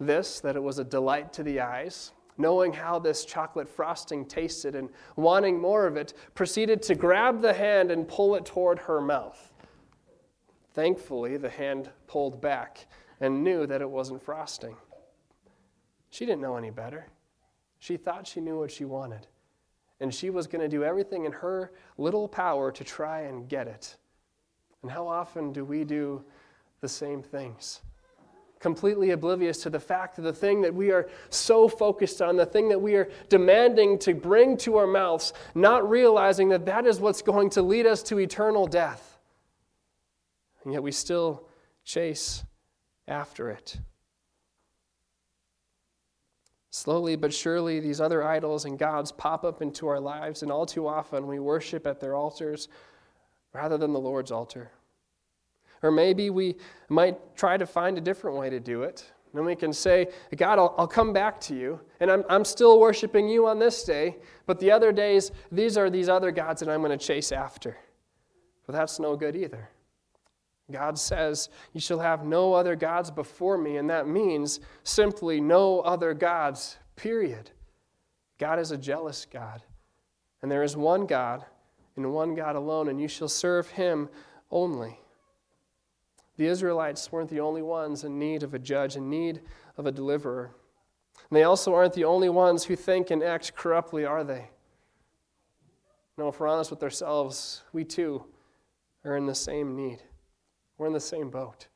this, 0.00 0.40
that 0.40 0.56
it 0.56 0.62
was 0.62 0.78
a 0.78 0.84
delight 0.84 1.32
to 1.34 1.42
the 1.42 1.60
eyes, 1.60 2.12
knowing 2.36 2.72
how 2.72 2.98
this 2.98 3.24
chocolate 3.24 3.68
frosting 3.68 4.24
tasted 4.24 4.76
and 4.76 4.88
wanting 5.16 5.60
more 5.60 5.86
of 5.86 5.96
it, 5.96 6.14
proceeded 6.34 6.82
to 6.82 6.94
grab 6.94 7.40
the 7.40 7.52
hand 7.52 7.90
and 7.90 8.06
pull 8.06 8.34
it 8.36 8.44
toward 8.44 8.78
her 8.78 9.00
mouth. 9.00 9.52
Thankfully, 10.72 11.36
the 11.36 11.50
hand 11.50 11.90
pulled 12.06 12.40
back 12.40 12.86
and 13.20 13.42
knew 13.42 13.66
that 13.66 13.80
it 13.80 13.90
wasn't 13.90 14.22
frosting. 14.22 14.76
She 16.10 16.24
didn't 16.24 16.40
know 16.40 16.56
any 16.56 16.70
better. 16.70 17.06
She 17.80 17.96
thought 17.96 18.26
she 18.26 18.40
knew 18.40 18.60
what 18.60 18.70
she 18.70 18.84
wanted 18.84 19.26
and 20.00 20.14
she 20.14 20.30
was 20.30 20.46
going 20.46 20.60
to 20.60 20.68
do 20.68 20.84
everything 20.84 21.24
in 21.24 21.32
her 21.32 21.72
little 21.96 22.28
power 22.28 22.70
to 22.72 22.84
try 22.84 23.22
and 23.22 23.48
get 23.48 23.66
it. 23.66 23.96
And 24.82 24.90
how 24.90 25.08
often 25.08 25.52
do 25.52 25.64
we 25.64 25.84
do 25.84 26.24
the 26.80 26.88
same 26.88 27.22
things? 27.22 27.80
completely 28.60 29.10
oblivious 29.10 29.58
to 29.62 29.70
the 29.70 29.80
fact 29.80 30.16
that 30.16 30.22
the 30.22 30.32
thing 30.32 30.62
that 30.62 30.74
we 30.74 30.90
are 30.90 31.08
so 31.30 31.68
focused 31.68 32.20
on, 32.20 32.36
the 32.36 32.46
thing 32.46 32.68
that 32.68 32.80
we 32.80 32.94
are 32.94 33.08
demanding 33.28 33.98
to 34.00 34.14
bring 34.14 34.56
to 34.58 34.76
our 34.76 34.86
mouths, 34.86 35.32
not 35.54 35.88
realizing 35.88 36.48
that 36.48 36.66
that 36.66 36.86
is 36.86 37.00
what's 37.00 37.22
going 37.22 37.50
to 37.50 37.62
lead 37.62 37.86
us 37.86 38.02
to 38.04 38.18
eternal 38.18 38.66
death. 38.66 39.18
And 40.64 40.72
yet 40.72 40.82
we 40.82 40.92
still 40.92 41.48
chase 41.84 42.44
after 43.06 43.50
it. 43.50 43.78
Slowly 46.70 47.16
but 47.16 47.32
surely, 47.32 47.80
these 47.80 48.00
other 48.00 48.22
idols 48.22 48.64
and 48.64 48.78
gods 48.78 49.10
pop 49.10 49.44
up 49.44 49.62
into 49.62 49.88
our 49.88 50.00
lives, 50.00 50.42
and 50.42 50.52
all 50.52 50.66
too 50.66 50.86
often 50.86 51.26
we 51.26 51.38
worship 51.38 51.86
at 51.86 52.00
their 52.00 52.14
altars 52.14 52.68
rather 53.54 53.78
than 53.78 53.92
the 53.92 54.00
Lord's 54.00 54.30
altar. 54.30 54.70
Or 55.82 55.90
maybe 55.90 56.28
we 56.28 56.56
might 56.88 57.36
try 57.36 57.56
to 57.56 57.66
find 57.66 57.96
a 57.96 58.00
different 58.00 58.36
way 58.36 58.50
to 58.50 58.60
do 58.60 58.82
it. 58.82 59.10
And 59.34 59.44
we 59.44 59.54
can 59.54 59.72
say, 59.72 60.08
God, 60.36 60.58
I'll, 60.58 60.74
I'll 60.78 60.88
come 60.88 61.12
back 61.12 61.40
to 61.42 61.54
you, 61.54 61.80
and 62.00 62.10
I'm, 62.10 62.24
I'm 62.28 62.44
still 62.44 62.80
worshiping 62.80 63.28
you 63.28 63.46
on 63.46 63.58
this 63.58 63.84
day, 63.84 64.16
but 64.46 64.58
the 64.58 64.70
other 64.70 64.90
days, 64.90 65.30
these 65.52 65.76
are 65.76 65.90
these 65.90 66.08
other 66.08 66.30
gods 66.30 66.60
that 66.60 66.68
I'm 66.68 66.82
going 66.82 66.98
to 66.98 67.04
chase 67.04 67.30
after. 67.30 67.76
But 68.66 68.74
that's 68.74 68.98
no 68.98 69.16
good 69.16 69.36
either. 69.36 69.68
God 70.70 70.98
says, 70.98 71.48
You 71.72 71.80
shall 71.80 72.00
have 72.00 72.24
no 72.24 72.52
other 72.52 72.76
gods 72.76 73.10
before 73.10 73.56
me, 73.56 73.76
and 73.76 73.88
that 73.88 74.06
means 74.06 74.60
simply 74.82 75.40
no 75.40 75.80
other 75.80 76.12
gods, 76.14 76.76
period. 76.96 77.50
God 78.38 78.58
is 78.58 78.70
a 78.70 78.78
jealous 78.78 79.26
God, 79.30 79.62
and 80.42 80.50
there 80.50 80.62
is 80.62 80.76
one 80.76 81.06
God 81.06 81.44
and 81.96 82.12
one 82.12 82.34
God 82.34 82.54
alone, 82.54 82.88
and 82.88 83.00
you 83.00 83.08
shall 83.08 83.28
serve 83.28 83.68
him 83.70 84.08
only. 84.50 85.00
The 86.36 86.46
Israelites 86.46 87.10
weren't 87.10 87.30
the 87.30 87.40
only 87.40 87.62
ones 87.62 88.04
in 88.04 88.18
need 88.18 88.42
of 88.44 88.54
a 88.54 88.58
judge, 88.58 88.94
in 88.94 89.10
need 89.10 89.40
of 89.76 89.86
a 89.86 89.92
deliverer. 89.92 90.52
And 91.28 91.36
they 91.36 91.42
also 91.42 91.74
aren't 91.74 91.94
the 91.94 92.04
only 92.04 92.28
ones 92.28 92.64
who 92.64 92.76
think 92.76 93.10
and 93.10 93.22
act 93.22 93.56
corruptly, 93.56 94.04
are 94.04 94.22
they? 94.22 94.50
No, 96.16 96.28
if 96.28 96.38
we're 96.38 96.48
honest 96.48 96.70
with 96.70 96.82
ourselves, 96.82 97.62
we 97.72 97.84
too 97.84 98.24
are 99.04 99.16
in 99.16 99.26
the 99.26 99.34
same 99.34 99.74
need. 99.74 100.02
We're 100.78 100.86
in 100.86 100.92
the 100.92 101.00
same 101.00 101.28
boat. 101.28 101.66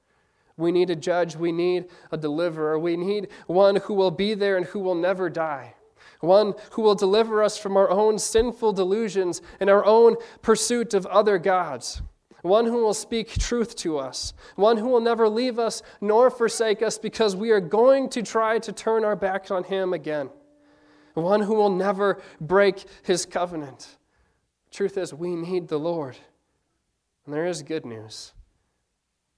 We 0.56 0.72
need 0.72 0.90
a 0.90 0.96
judge. 0.96 1.36
We 1.36 1.52
need 1.52 1.86
a 2.10 2.16
deliverer. 2.16 2.78
We 2.78 2.96
need 2.96 3.28
one 3.46 3.76
who 3.76 3.94
will 3.94 4.10
be 4.10 4.34
there 4.34 4.56
and 4.56 4.66
who 4.66 4.80
will 4.80 4.94
never 4.94 5.28
die. 5.28 5.74
One 6.20 6.54
who 6.72 6.82
will 6.82 6.94
deliver 6.94 7.42
us 7.42 7.58
from 7.58 7.76
our 7.76 7.90
own 7.90 8.18
sinful 8.18 8.74
delusions 8.74 9.42
and 9.58 9.68
our 9.68 9.84
own 9.84 10.16
pursuit 10.40 10.94
of 10.94 11.04
other 11.06 11.38
gods 11.38 12.00
one 12.42 12.66
who 12.66 12.82
will 12.82 12.94
speak 12.94 13.38
truth 13.38 13.76
to 13.76 13.98
us, 13.98 14.34
one 14.56 14.76
who 14.76 14.88
will 14.88 15.00
never 15.00 15.28
leave 15.28 15.58
us 15.58 15.82
nor 16.00 16.30
forsake 16.30 16.82
us 16.82 16.98
because 16.98 17.34
we 17.34 17.50
are 17.50 17.60
going 17.60 18.08
to 18.10 18.22
try 18.22 18.58
to 18.58 18.72
turn 18.72 19.04
our 19.04 19.16
backs 19.16 19.50
on 19.50 19.64
him 19.64 19.92
again, 19.92 20.28
one 21.14 21.40
who 21.40 21.54
will 21.54 21.70
never 21.70 22.20
break 22.40 22.84
his 23.04 23.24
covenant. 23.24 23.96
Truth 24.70 24.98
is, 24.98 25.14
we 25.14 25.36
need 25.36 25.68
the 25.68 25.78
Lord. 25.78 26.16
And 27.24 27.34
there 27.34 27.46
is 27.46 27.62
good 27.62 27.86
news 27.86 28.32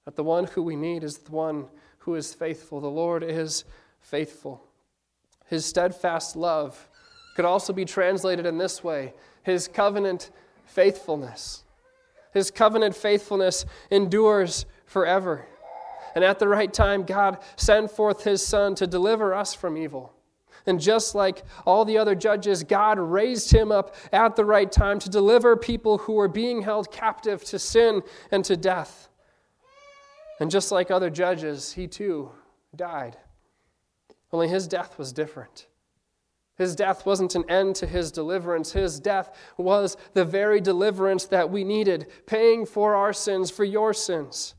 that 0.05 0.15
the 0.15 0.23
one 0.23 0.45
who 0.45 0.63
we 0.63 0.75
need 0.75 1.03
is 1.03 1.17
the 1.17 1.31
one 1.31 1.65
who 1.99 2.15
is 2.15 2.33
faithful. 2.33 2.79
The 2.79 2.87
Lord 2.87 3.23
is 3.23 3.65
faithful. 3.99 4.63
His 5.47 5.65
steadfast 5.65 6.35
love 6.35 6.89
could 7.35 7.45
also 7.45 7.73
be 7.73 7.85
translated 7.85 8.45
in 8.45 8.57
this 8.57 8.83
way 8.83 9.13
His 9.43 9.67
covenant 9.67 10.31
faithfulness. 10.65 11.63
His 12.33 12.51
covenant 12.51 12.95
faithfulness 12.95 13.65
endures 13.89 14.65
forever. 14.85 15.45
And 16.13 16.23
at 16.23 16.39
the 16.39 16.47
right 16.47 16.71
time, 16.71 17.03
God 17.03 17.39
sent 17.55 17.91
forth 17.91 18.23
His 18.23 18.45
Son 18.45 18.75
to 18.75 18.87
deliver 18.87 19.33
us 19.33 19.53
from 19.53 19.77
evil. 19.77 20.13
And 20.65 20.79
just 20.79 21.13
like 21.13 21.43
all 21.65 21.85
the 21.85 21.97
other 21.97 22.15
judges, 22.15 22.63
God 22.63 22.97
raised 22.97 23.51
him 23.51 23.71
up 23.71 23.95
at 24.11 24.35
the 24.35 24.45
right 24.45 24.71
time 24.71 24.97
to 24.99 25.09
deliver 25.09 25.55
people 25.55 25.99
who 25.99 26.13
were 26.13 26.27
being 26.27 26.63
held 26.63 26.91
captive 26.91 27.43
to 27.45 27.59
sin 27.59 28.01
and 28.31 28.43
to 28.45 28.57
death. 28.57 29.09
And 30.39 30.51
just 30.51 30.71
like 30.71 30.91
other 30.91 31.09
judges, 31.09 31.73
he 31.73 31.87
too 31.87 32.31
died. 32.75 33.17
Only 34.31 34.47
his 34.47 34.67
death 34.67 34.97
was 34.97 35.13
different. 35.13 35.67
His 36.57 36.75
death 36.75 37.05
wasn't 37.05 37.35
an 37.35 37.49
end 37.49 37.75
to 37.77 37.87
his 37.87 38.11
deliverance. 38.11 38.71
His 38.71 38.99
death 38.99 39.37
was 39.57 39.97
the 40.13 40.25
very 40.25 40.61
deliverance 40.61 41.25
that 41.25 41.49
we 41.49 41.63
needed, 41.63 42.07
paying 42.25 42.65
for 42.65 42.95
our 42.95 43.13
sins, 43.13 43.51
for 43.51 43.65
your 43.65 43.93
sins. 43.93 44.55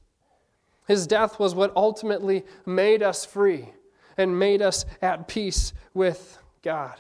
His 0.87 1.07
death 1.07 1.39
was 1.39 1.55
what 1.55 1.75
ultimately 1.75 2.45
made 2.65 3.03
us 3.03 3.25
free 3.25 3.71
and 4.17 4.39
made 4.39 4.63
us 4.63 4.85
at 5.03 5.29
peace 5.29 5.73
with 5.95 6.39
God. 6.63 6.97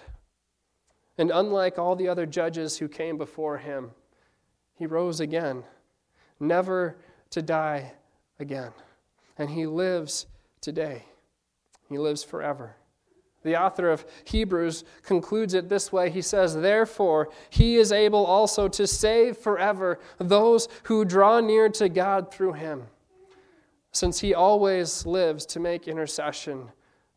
And 1.18 1.30
unlike 1.30 1.78
all 1.78 1.96
the 1.96 2.08
other 2.08 2.26
judges 2.26 2.78
who 2.78 2.88
came 2.88 3.16
before 3.16 3.58
him, 3.58 3.92
he 4.74 4.86
rose 4.86 5.20
again, 5.20 5.62
never 6.40 6.96
to 7.30 7.40
die 7.40 7.92
again. 8.38 8.72
And 9.38 9.50
he 9.50 9.66
lives 9.66 10.26
today, 10.60 11.04
he 11.88 11.98
lives 11.98 12.24
forever. 12.24 12.76
The 13.42 13.56
author 13.56 13.90
of 13.90 14.04
Hebrews 14.24 14.82
concludes 15.04 15.54
it 15.54 15.68
this 15.68 15.92
way 15.92 16.10
He 16.10 16.20
says, 16.20 16.56
Therefore, 16.56 17.28
he 17.48 17.76
is 17.76 17.92
able 17.92 18.26
also 18.26 18.66
to 18.66 18.86
save 18.88 19.36
forever 19.36 20.00
those 20.18 20.68
who 20.84 21.04
draw 21.04 21.38
near 21.38 21.68
to 21.70 21.88
God 21.88 22.32
through 22.32 22.54
him, 22.54 22.88
since 23.92 24.18
he 24.18 24.34
always 24.34 25.06
lives 25.06 25.46
to 25.46 25.60
make 25.60 25.86
intercession 25.86 26.70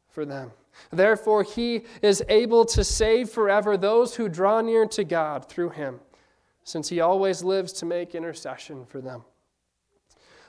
for 0.08 0.24
them. 0.24 0.52
Therefore, 0.92 1.42
he 1.42 1.86
is 2.04 2.24
able 2.30 2.64
to 2.66 2.84
save 2.84 3.32
forever 3.32 3.76
those 3.76 4.16
who 4.16 4.30
draw 4.30 4.62
near 4.62 4.86
to 4.86 5.04
God 5.04 5.50
through 5.50 5.70
him, 5.70 6.00
since 6.64 6.90
he 6.90 7.02
always 7.02 7.44
lives 7.44 7.74
to 7.74 7.86
make 7.88 8.14
intercession 8.14 8.86
for 8.86 9.02
them. 9.02 9.24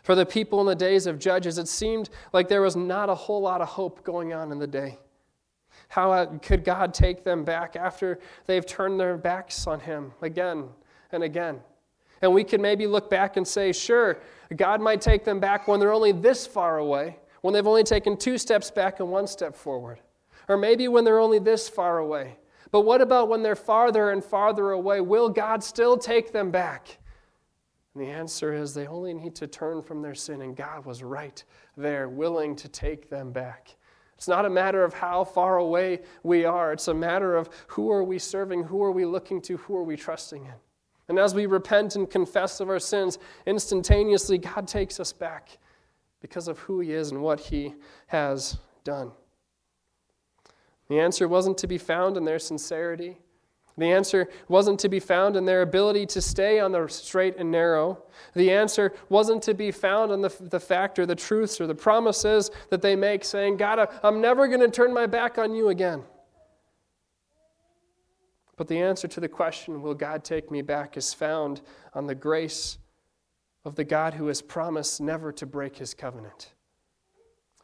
For 0.03 0.15
the 0.15 0.27
people 0.27 0.61
in 0.61 0.67
the 0.67 0.75
days 0.75 1.07
of 1.07 1.19
Judges, 1.19 1.59
it 1.59 1.69
seemed 1.69 2.11
like 2.33 2.49
there 2.49 2.63
was 2.63 2.77
not 2.77 3.09
a 3.09 3.15
whole 3.15 3.43
lot 3.43 3.61
of 3.61 3.69
hope 3.69 4.03
going 4.03 4.33
on 4.33 4.51
in 4.53 4.59
the 4.59 4.67
day. 4.67 4.99
How 5.89 6.13
uh, 6.13 6.39
could 6.39 6.65
God 6.65 6.95
take 6.95 7.25
them 7.25 7.45
back 7.45 7.77
after 7.77 8.21
they've 8.47 8.65
turned 8.65 8.99
their 8.99 9.17
backs 9.17 9.67
on 9.67 9.81
Him 9.81 10.13
again 10.23 10.69
and 11.13 11.23
again? 11.23 11.61
And 12.23 12.33
we 12.33 12.45
could 12.45 12.61
maybe 12.61 12.87
look 12.87 13.11
back 13.11 13.37
and 13.37 13.47
say, 13.47 13.73
sure, 13.73 14.19
God 14.57 14.81
might 14.81 15.01
take 15.01 15.25
them 15.25 15.41
back 15.41 15.67
when 15.67 15.81
they're 15.81 15.93
only 15.93 16.13
this 16.13 16.47
far 16.47 16.79
away, 16.79 17.19
when 17.41 17.55
they've 17.55 17.67
only 17.67 17.83
taken 17.83 18.17
two 18.17 18.39
steps 18.39 18.71
back 18.71 19.01
and 19.01 19.11
one 19.11 19.27
step 19.27 19.57
forward. 19.57 20.01
Or 20.49 20.57
maybe 20.57 20.89
when 20.89 21.05
they're 21.05 21.21
only 21.21 21.39
this 21.39 21.69
far 21.69 21.99
away. 21.99 22.37
But 22.71 22.83
what 22.83 23.01
about 23.01 23.29
when 23.29 23.43
they're 23.43 23.57
farther 23.57 24.11
and 24.11 24.23
farther 24.23 24.71
away? 24.71 25.01
Will 25.01 25.29
God 25.29 25.65
still 25.65 25.97
take 25.97 26.33
them 26.33 26.51
back? 26.51 26.99
And 27.95 28.05
the 28.05 28.11
answer 28.11 28.53
is 28.53 28.73
they 28.73 28.87
only 28.87 29.15
need 29.15 29.35
to 29.37 29.47
turn 29.47 29.83
from 29.83 30.03
their 30.03 30.15
sin, 30.15 30.43
and 30.43 30.57
God 30.57 30.85
was 30.85 31.03
right 31.03 31.43
there, 31.77 32.09
willing 32.09 32.55
to 32.57 32.69
take 32.69 33.11
them 33.11 33.33
back. 33.33 33.77
It's 34.17 34.29
not 34.29 34.45
a 34.45 34.51
matter 34.51 34.85
of 34.85 34.93
how 34.93 35.25
far 35.25 35.57
away 35.57 36.01
we 36.23 36.45
are. 36.45 36.73
It's 36.73 36.89
a 36.89 36.95
matter 36.95 37.37
of 37.37 37.49
who 37.69 37.91
are 37.91 38.05
we 38.05 38.19
serving, 38.19 38.65
who 38.65 38.83
are 38.83 38.93
we 38.93 39.05
looking 39.07 39.41
to, 39.43 39.57
who 39.57 39.75
are 39.77 39.83
we 39.83 39.97
trusting 39.97 40.45
in. 40.45 40.55
And 41.09 41.19
as 41.19 41.35
we 41.35 41.47
repent 41.47 41.97
and 41.97 42.09
confess 42.09 42.61
of 42.61 42.69
our 42.69 42.79
sins, 42.79 43.19
instantaneously 43.47 44.39
God 44.39 44.69
takes 44.69 45.01
us 45.01 45.13
back 45.13 45.59
because 46.21 46.49
of 46.49 46.59
who 46.61 46.81
He 46.81 46.93
is 46.93 47.11
and 47.11 47.23
what 47.23 47.41
He 47.41 47.75
has 48.09 48.59
done. 48.85 49.11
The 50.89 51.01
answer 51.01 51.27
wasn't 51.27 51.59
to 51.59 51.67
be 51.67 51.79
found 51.79 52.17
in 52.17 52.25
their 52.25 52.39
sincerity. 52.39 53.19
The 53.79 53.91
answer 53.91 54.29
wasn't 54.49 54.81
to 54.81 54.89
be 54.89 55.01
found 55.01 55.37
in 55.37 55.45
their 55.45 55.63
ability 55.63 56.07
to 56.07 56.21
stay 56.21 56.61
on 56.61 56.73
the 56.73 56.87
straight 56.89 57.37
and 57.39 57.51
narrow. 57.51 58.03
The 58.35 58.51
answer 58.51 58.93
wasn't 59.09 59.43
to 59.45 59.55
be 59.55 59.71
found 59.71 60.13
in 60.13 60.21
the, 60.21 60.35
the 60.41 60.61
fact 60.61 60.99
or 60.99 61.07
the 61.07 61.15
truths 61.15 61.61
or 61.61 61.67
the 61.67 61.75
promises 61.75 62.51
that 62.69 62.83
they 62.83 62.97
make, 62.97 63.25
saying, 63.25 63.57
God, 63.57 63.89
I'm 64.03 64.21
never 64.21 64.49
going 64.49 64.61
to 64.61 64.69
turn 64.69 64.93
my 64.93 65.07
back 65.07 65.39
on 65.39 65.55
you 65.55 65.69
again. 65.69 66.03
But 68.57 68.69
the 68.69 68.79
answer 68.79 69.09
to 69.09 69.21
the 69.21 69.29
question, 69.29 69.81
Will 69.81 69.95
God 69.95 70.25
take 70.25 70.51
me 70.51 70.61
back, 70.61 70.99
is 70.99 71.15
found 71.15 71.63
on 71.95 72.07
the 72.07 72.15
grace 72.15 72.77
of 73.65 73.75
the 73.75 73.85
God 73.85 74.15
who 74.15 74.27
has 74.29 74.41
promised 74.41 75.01
never 75.01 75.33
to 75.33 75.47
break 75.47 75.77
his 75.77 75.95
covenant. 75.95 76.53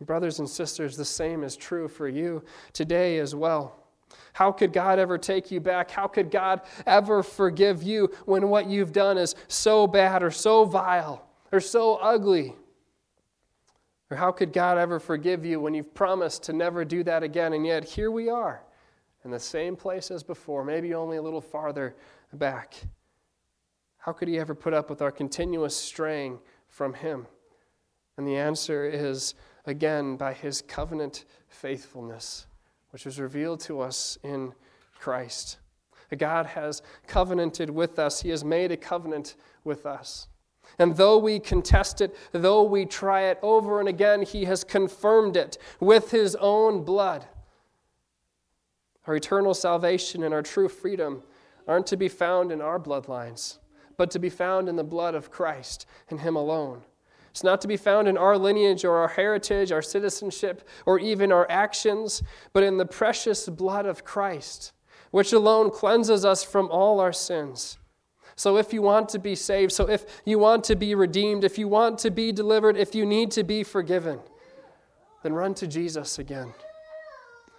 Brothers 0.01 0.41
and 0.41 0.49
sisters, 0.49 0.97
the 0.97 1.07
same 1.07 1.43
is 1.43 1.57
true 1.57 1.89
for 1.89 2.07
you 2.07 2.45
today 2.75 3.19
as 3.19 3.35
well. 3.35 3.86
How 4.37 4.53
could 4.53 4.71
God 4.71 4.99
ever 4.99 5.17
take 5.17 5.51
you 5.51 5.61
back? 5.61 5.91
How 5.91 6.07
could 6.07 6.31
God 6.31 6.61
ever 6.87 7.23
forgive 7.23 7.83
you 7.83 8.13
when 8.27 8.51
what 8.51 8.69
you've 8.69 8.93
done 8.93 9.17
is 9.17 9.35
so 9.49 9.87
bad 9.87 10.23
or 10.23 10.31
so 10.31 10.67
vile 10.67 11.27
or 11.53 11.59
so 11.59 11.95
ugly? 11.95 12.55
Or 14.11 14.19
how 14.19 14.33
could 14.33 14.53
God 14.53 14.77
ever 14.77 15.01
forgive 15.01 15.47
you 15.47 15.59
when 15.59 15.73
you've 15.73 15.95
promised 15.95 16.43
to 16.43 16.53
never 16.53 16.85
do 16.85 17.03
that 17.05 17.23
again? 17.23 17.55
And 17.55 17.65
yet 17.65 17.85
here 17.85 18.11
we 18.11 18.29
are 18.29 18.63
in 19.25 19.31
the 19.31 19.41
same 19.41 19.75
place 19.75 20.11
as 20.11 20.23
before, 20.23 20.65
maybe 20.65 20.93
only 20.93 21.17
a 21.17 21.23
little 21.23 21.41
farther 21.41 21.97
back. 22.35 22.75
How 23.97 24.13
could 24.13 24.29
He 24.29 24.39
ever 24.39 24.55
put 24.55 24.75
up 24.75 24.91
with 24.91 25.01
our 25.01 25.11
continuous 25.11 25.75
straying 25.75 26.41
from 26.69 26.93
Him? 26.93 27.27
And 28.19 28.29
the 28.29 28.37
answer 28.37 28.85
is 28.85 29.35
again 29.65 30.19
by 30.19 30.35
his 30.35 30.61
covenant 30.61 31.25
faithfulness, 31.49 32.46
which 32.97 33.05
was 33.05 33.21
revealed 33.21 33.61
to 33.61 33.79
us 33.79 34.17
in 34.23 34.55
Christ. 34.99 35.59
God 36.17 36.47
has 36.47 36.81
covenanted 37.07 37.69
with 37.69 37.99
us, 37.99 38.23
He 38.23 38.31
has 38.31 38.43
made 38.43 38.73
a 38.73 38.77
covenant 38.79 39.35
with 39.65 39.85
us. 39.85 40.29
And 40.79 40.97
though 40.97 41.19
we 41.19 41.39
contest 41.39 42.01
it, 42.01 42.17
though 42.33 42.63
we 42.63 42.87
try 42.87 43.25
it 43.25 43.39
over 43.43 43.81
and 43.81 43.89
again, 43.91 44.23
He 44.23 44.47
has 44.47 44.65
confirmed 44.65 45.37
it 45.37 45.59
with 45.79 46.11
His 46.11 46.37
own 46.37 46.85
blood. 46.85 47.27
Our 49.07 49.17
eternal 49.17 49.53
salvation 49.53 50.23
and 50.23 50.33
our 50.33 50.41
true 50.41 50.71
freedom 50.71 51.23
aren't 51.69 51.89
to 51.89 51.99
be 51.99 52.09
found 52.09 52.51
in 52.51 52.63
our 52.63 52.81
bloodlines, 52.81 53.59
but 53.99 54.11
to 54.13 54.19
be 54.19 54.31
found 54.31 54.71
in 54.71 54.77
the 54.77 54.83
blood 54.83 55.15
of 55.15 55.31
Christ 55.31 55.85
and 56.09 56.21
Him 56.21 56.35
alone. 56.35 56.81
It's 57.37 57.45
not 57.45 57.61
to 57.61 57.69
be 57.69 57.77
found 57.77 58.09
in 58.09 58.17
our 58.17 58.39
lineage 58.39 58.83
or 58.83 58.97
our 58.97 59.09
heritage, 59.09 59.71
our 59.71 59.83
citizenship, 59.83 60.67
or 60.87 60.99
even 60.99 61.31
our 61.31 61.47
actions, 61.51 62.23
but 62.55 62.63
in 62.63 62.79
the 62.79 62.87
precious 62.87 63.47
blood 63.47 63.85
of 63.85 64.05
Christ, 64.05 64.73
which 65.11 65.35
alone 65.35 65.71
cleanses 65.71 66.25
us 66.25 66.43
from 66.43 66.71
all 66.71 66.99
our 66.99 67.13
sins. 67.13 67.77
So, 68.37 68.57
if 68.57 68.73
you 68.73 68.81
want 68.81 69.11
to 69.11 69.19
be 69.19 69.35
saved, 69.35 69.73
so 69.73 69.87
if 69.87 70.07
you 70.25 70.39
want 70.39 70.65
to 70.65 70.77
be 70.77 70.95
redeemed, 70.95 71.45
if 71.45 71.59
you 71.59 71.69
want 71.69 71.99
to 71.99 72.11
be 72.11 72.33
delivered, 72.33 72.79
if 72.79 72.95
you 72.95 73.05
need 73.05 73.31
to 73.33 73.45
be 73.45 73.63
forgiven, 73.63 74.19
then 75.23 75.35
run 75.35 75.53
to 75.57 75.67
Jesus 75.67 76.19
again 76.19 76.55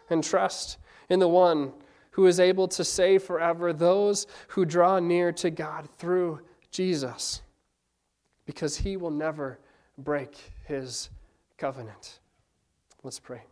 and 0.09 0.23
trust 0.23 0.79
in 1.07 1.19
the 1.19 1.27
one 1.27 1.71
who 2.09 2.25
is 2.25 2.39
able 2.39 2.67
to 2.69 2.83
save 2.83 3.21
forever 3.21 3.71
those 3.73 4.25
who 4.47 4.65
draw 4.65 4.97
near 4.97 5.31
to 5.33 5.51
God 5.51 5.87
through 5.99 6.41
Jesus, 6.71 7.43
because 8.47 8.77
he 8.77 8.97
will 8.97 9.11
never 9.11 9.59
break 9.97 10.51
his 10.65 11.09
covenant. 11.57 12.19
Let's 13.03 13.19
pray. 13.19 13.43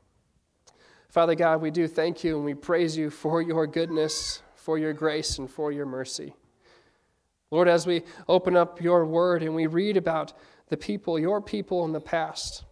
Father 1.10 1.36
God, 1.36 1.62
we 1.62 1.72
do 1.72 1.88
thank 1.88 2.24
you 2.24 2.36
and 2.36 2.46
we 2.46 2.54
praise 2.54 2.98
you 2.98 3.10
for 3.10 3.42
your 3.42 3.66
goodness, 3.68 4.42
for 4.56 4.78
your 4.78 4.94
grace, 4.94 5.38
and 5.38 5.50
for 5.50 5.72
your 5.72 5.86
mercy. 5.86 6.36
Lord, 7.52 7.68
as 7.68 7.88
we 7.88 8.04
open 8.28 8.58
up 8.58 8.82
your 8.82 9.06
word 9.06 9.42
and 9.42 9.56
we 9.56 9.68
read 9.68 9.98
about 9.98 10.34
the 10.68 10.78
people, 10.78 11.18
your 11.18 11.42
people 11.42 11.86
in 11.86 11.94
the 11.94 12.02
past, 12.02 12.66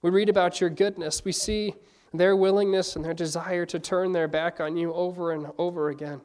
we 0.00 0.10
read 0.10 0.28
about 0.28 0.60
your 0.60 0.70
goodness. 0.70 1.24
We 1.24 1.32
see 1.32 1.74
their 2.14 2.36
willingness 2.36 2.96
and 2.96 3.04
their 3.04 3.14
desire 3.14 3.66
to 3.66 3.78
turn 3.78 4.12
their 4.12 4.28
back 4.28 4.60
on 4.60 4.76
you 4.76 4.92
over 4.94 5.32
and 5.32 5.48
over 5.58 5.90
again. 5.90 6.20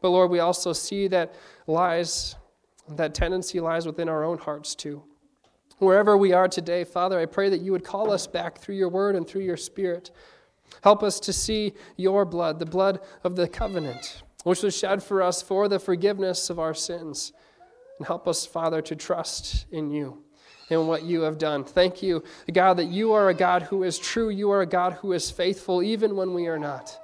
But 0.00 0.10
Lord, 0.10 0.30
we 0.30 0.40
also 0.40 0.72
see 0.72 1.08
that 1.08 1.34
lies, 1.66 2.36
that 2.88 3.14
tendency 3.14 3.60
lies 3.60 3.86
within 3.86 4.08
our 4.08 4.24
own 4.24 4.38
hearts 4.38 4.74
too. 4.74 5.02
Wherever 5.80 6.14
we 6.14 6.34
are 6.34 6.46
today, 6.46 6.84
Father, 6.84 7.18
I 7.18 7.24
pray 7.24 7.48
that 7.48 7.62
you 7.62 7.72
would 7.72 7.84
call 7.84 8.12
us 8.12 8.26
back 8.26 8.58
through 8.58 8.74
your 8.74 8.90
word 8.90 9.16
and 9.16 9.26
through 9.26 9.40
your 9.40 9.56
spirit. 9.56 10.10
Help 10.82 11.02
us 11.02 11.18
to 11.20 11.32
see 11.32 11.72
your 11.96 12.26
blood, 12.26 12.58
the 12.58 12.66
blood 12.66 13.00
of 13.24 13.34
the 13.34 13.48
covenant, 13.48 14.22
which 14.44 14.62
was 14.62 14.76
shed 14.76 15.02
for 15.02 15.22
us 15.22 15.40
for 15.40 15.68
the 15.68 15.78
forgiveness 15.78 16.50
of 16.50 16.58
our 16.58 16.74
sins. 16.74 17.32
And 17.96 18.06
help 18.06 18.28
us, 18.28 18.44
Father, 18.44 18.82
to 18.82 18.94
trust 18.94 19.64
in 19.72 19.90
you 19.90 20.22
and 20.68 20.86
what 20.86 21.04
you 21.04 21.22
have 21.22 21.38
done. 21.38 21.64
Thank 21.64 22.02
you, 22.02 22.24
God, 22.52 22.74
that 22.74 22.88
you 22.88 23.14
are 23.14 23.30
a 23.30 23.34
God 23.34 23.62
who 23.62 23.82
is 23.82 23.98
true. 23.98 24.28
You 24.28 24.50
are 24.50 24.60
a 24.60 24.66
God 24.66 24.92
who 25.00 25.14
is 25.14 25.30
faithful 25.30 25.82
even 25.82 26.14
when 26.14 26.34
we 26.34 26.46
are 26.46 26.58
not. 26.58 26.98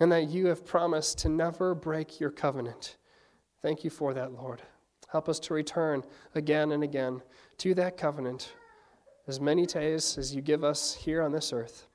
And 0.00 0.10
that 0.12 0.30
you 0.30 0.46
have 0.46 0.64
promised 0.64 1.18
to 1.18 1.28
never 1.28 1.74
break 1.74 2.18
your 2.18 2.30
covenant. 2.30 2.96
Thank 3.60 3.84
you 3.84 3.90
for 3.90 4.14
that, 4.14 4.32
Lord. 4.32 4.62
Help 5.10 5.28
us 5.28 5.38
to 5.40 5.52
return 5.54 6.04
again 6.34 6.72
and 6.72 6.82
again 6.82 7.20
to 7.62 7.74
that 7.74 7.96
covenant 7.96 8.54
as 9.28 9.40
many 9.40 9.66
days 9.66 10.18
as 10.18 10.34
you 10.34 10.42
give 10.42 10.64
us 10.64 10.94
here 10.94 11.22
on 11.22 11.30
this 11.30 11.52
earth. 11.52 11.86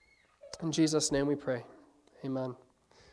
In 0.64 0.72
Jesus' 0.72 1.12
name 1.12 1.28
we 1.28 1.36
pray. 1.36 1.66
Amen. 2.24 2.56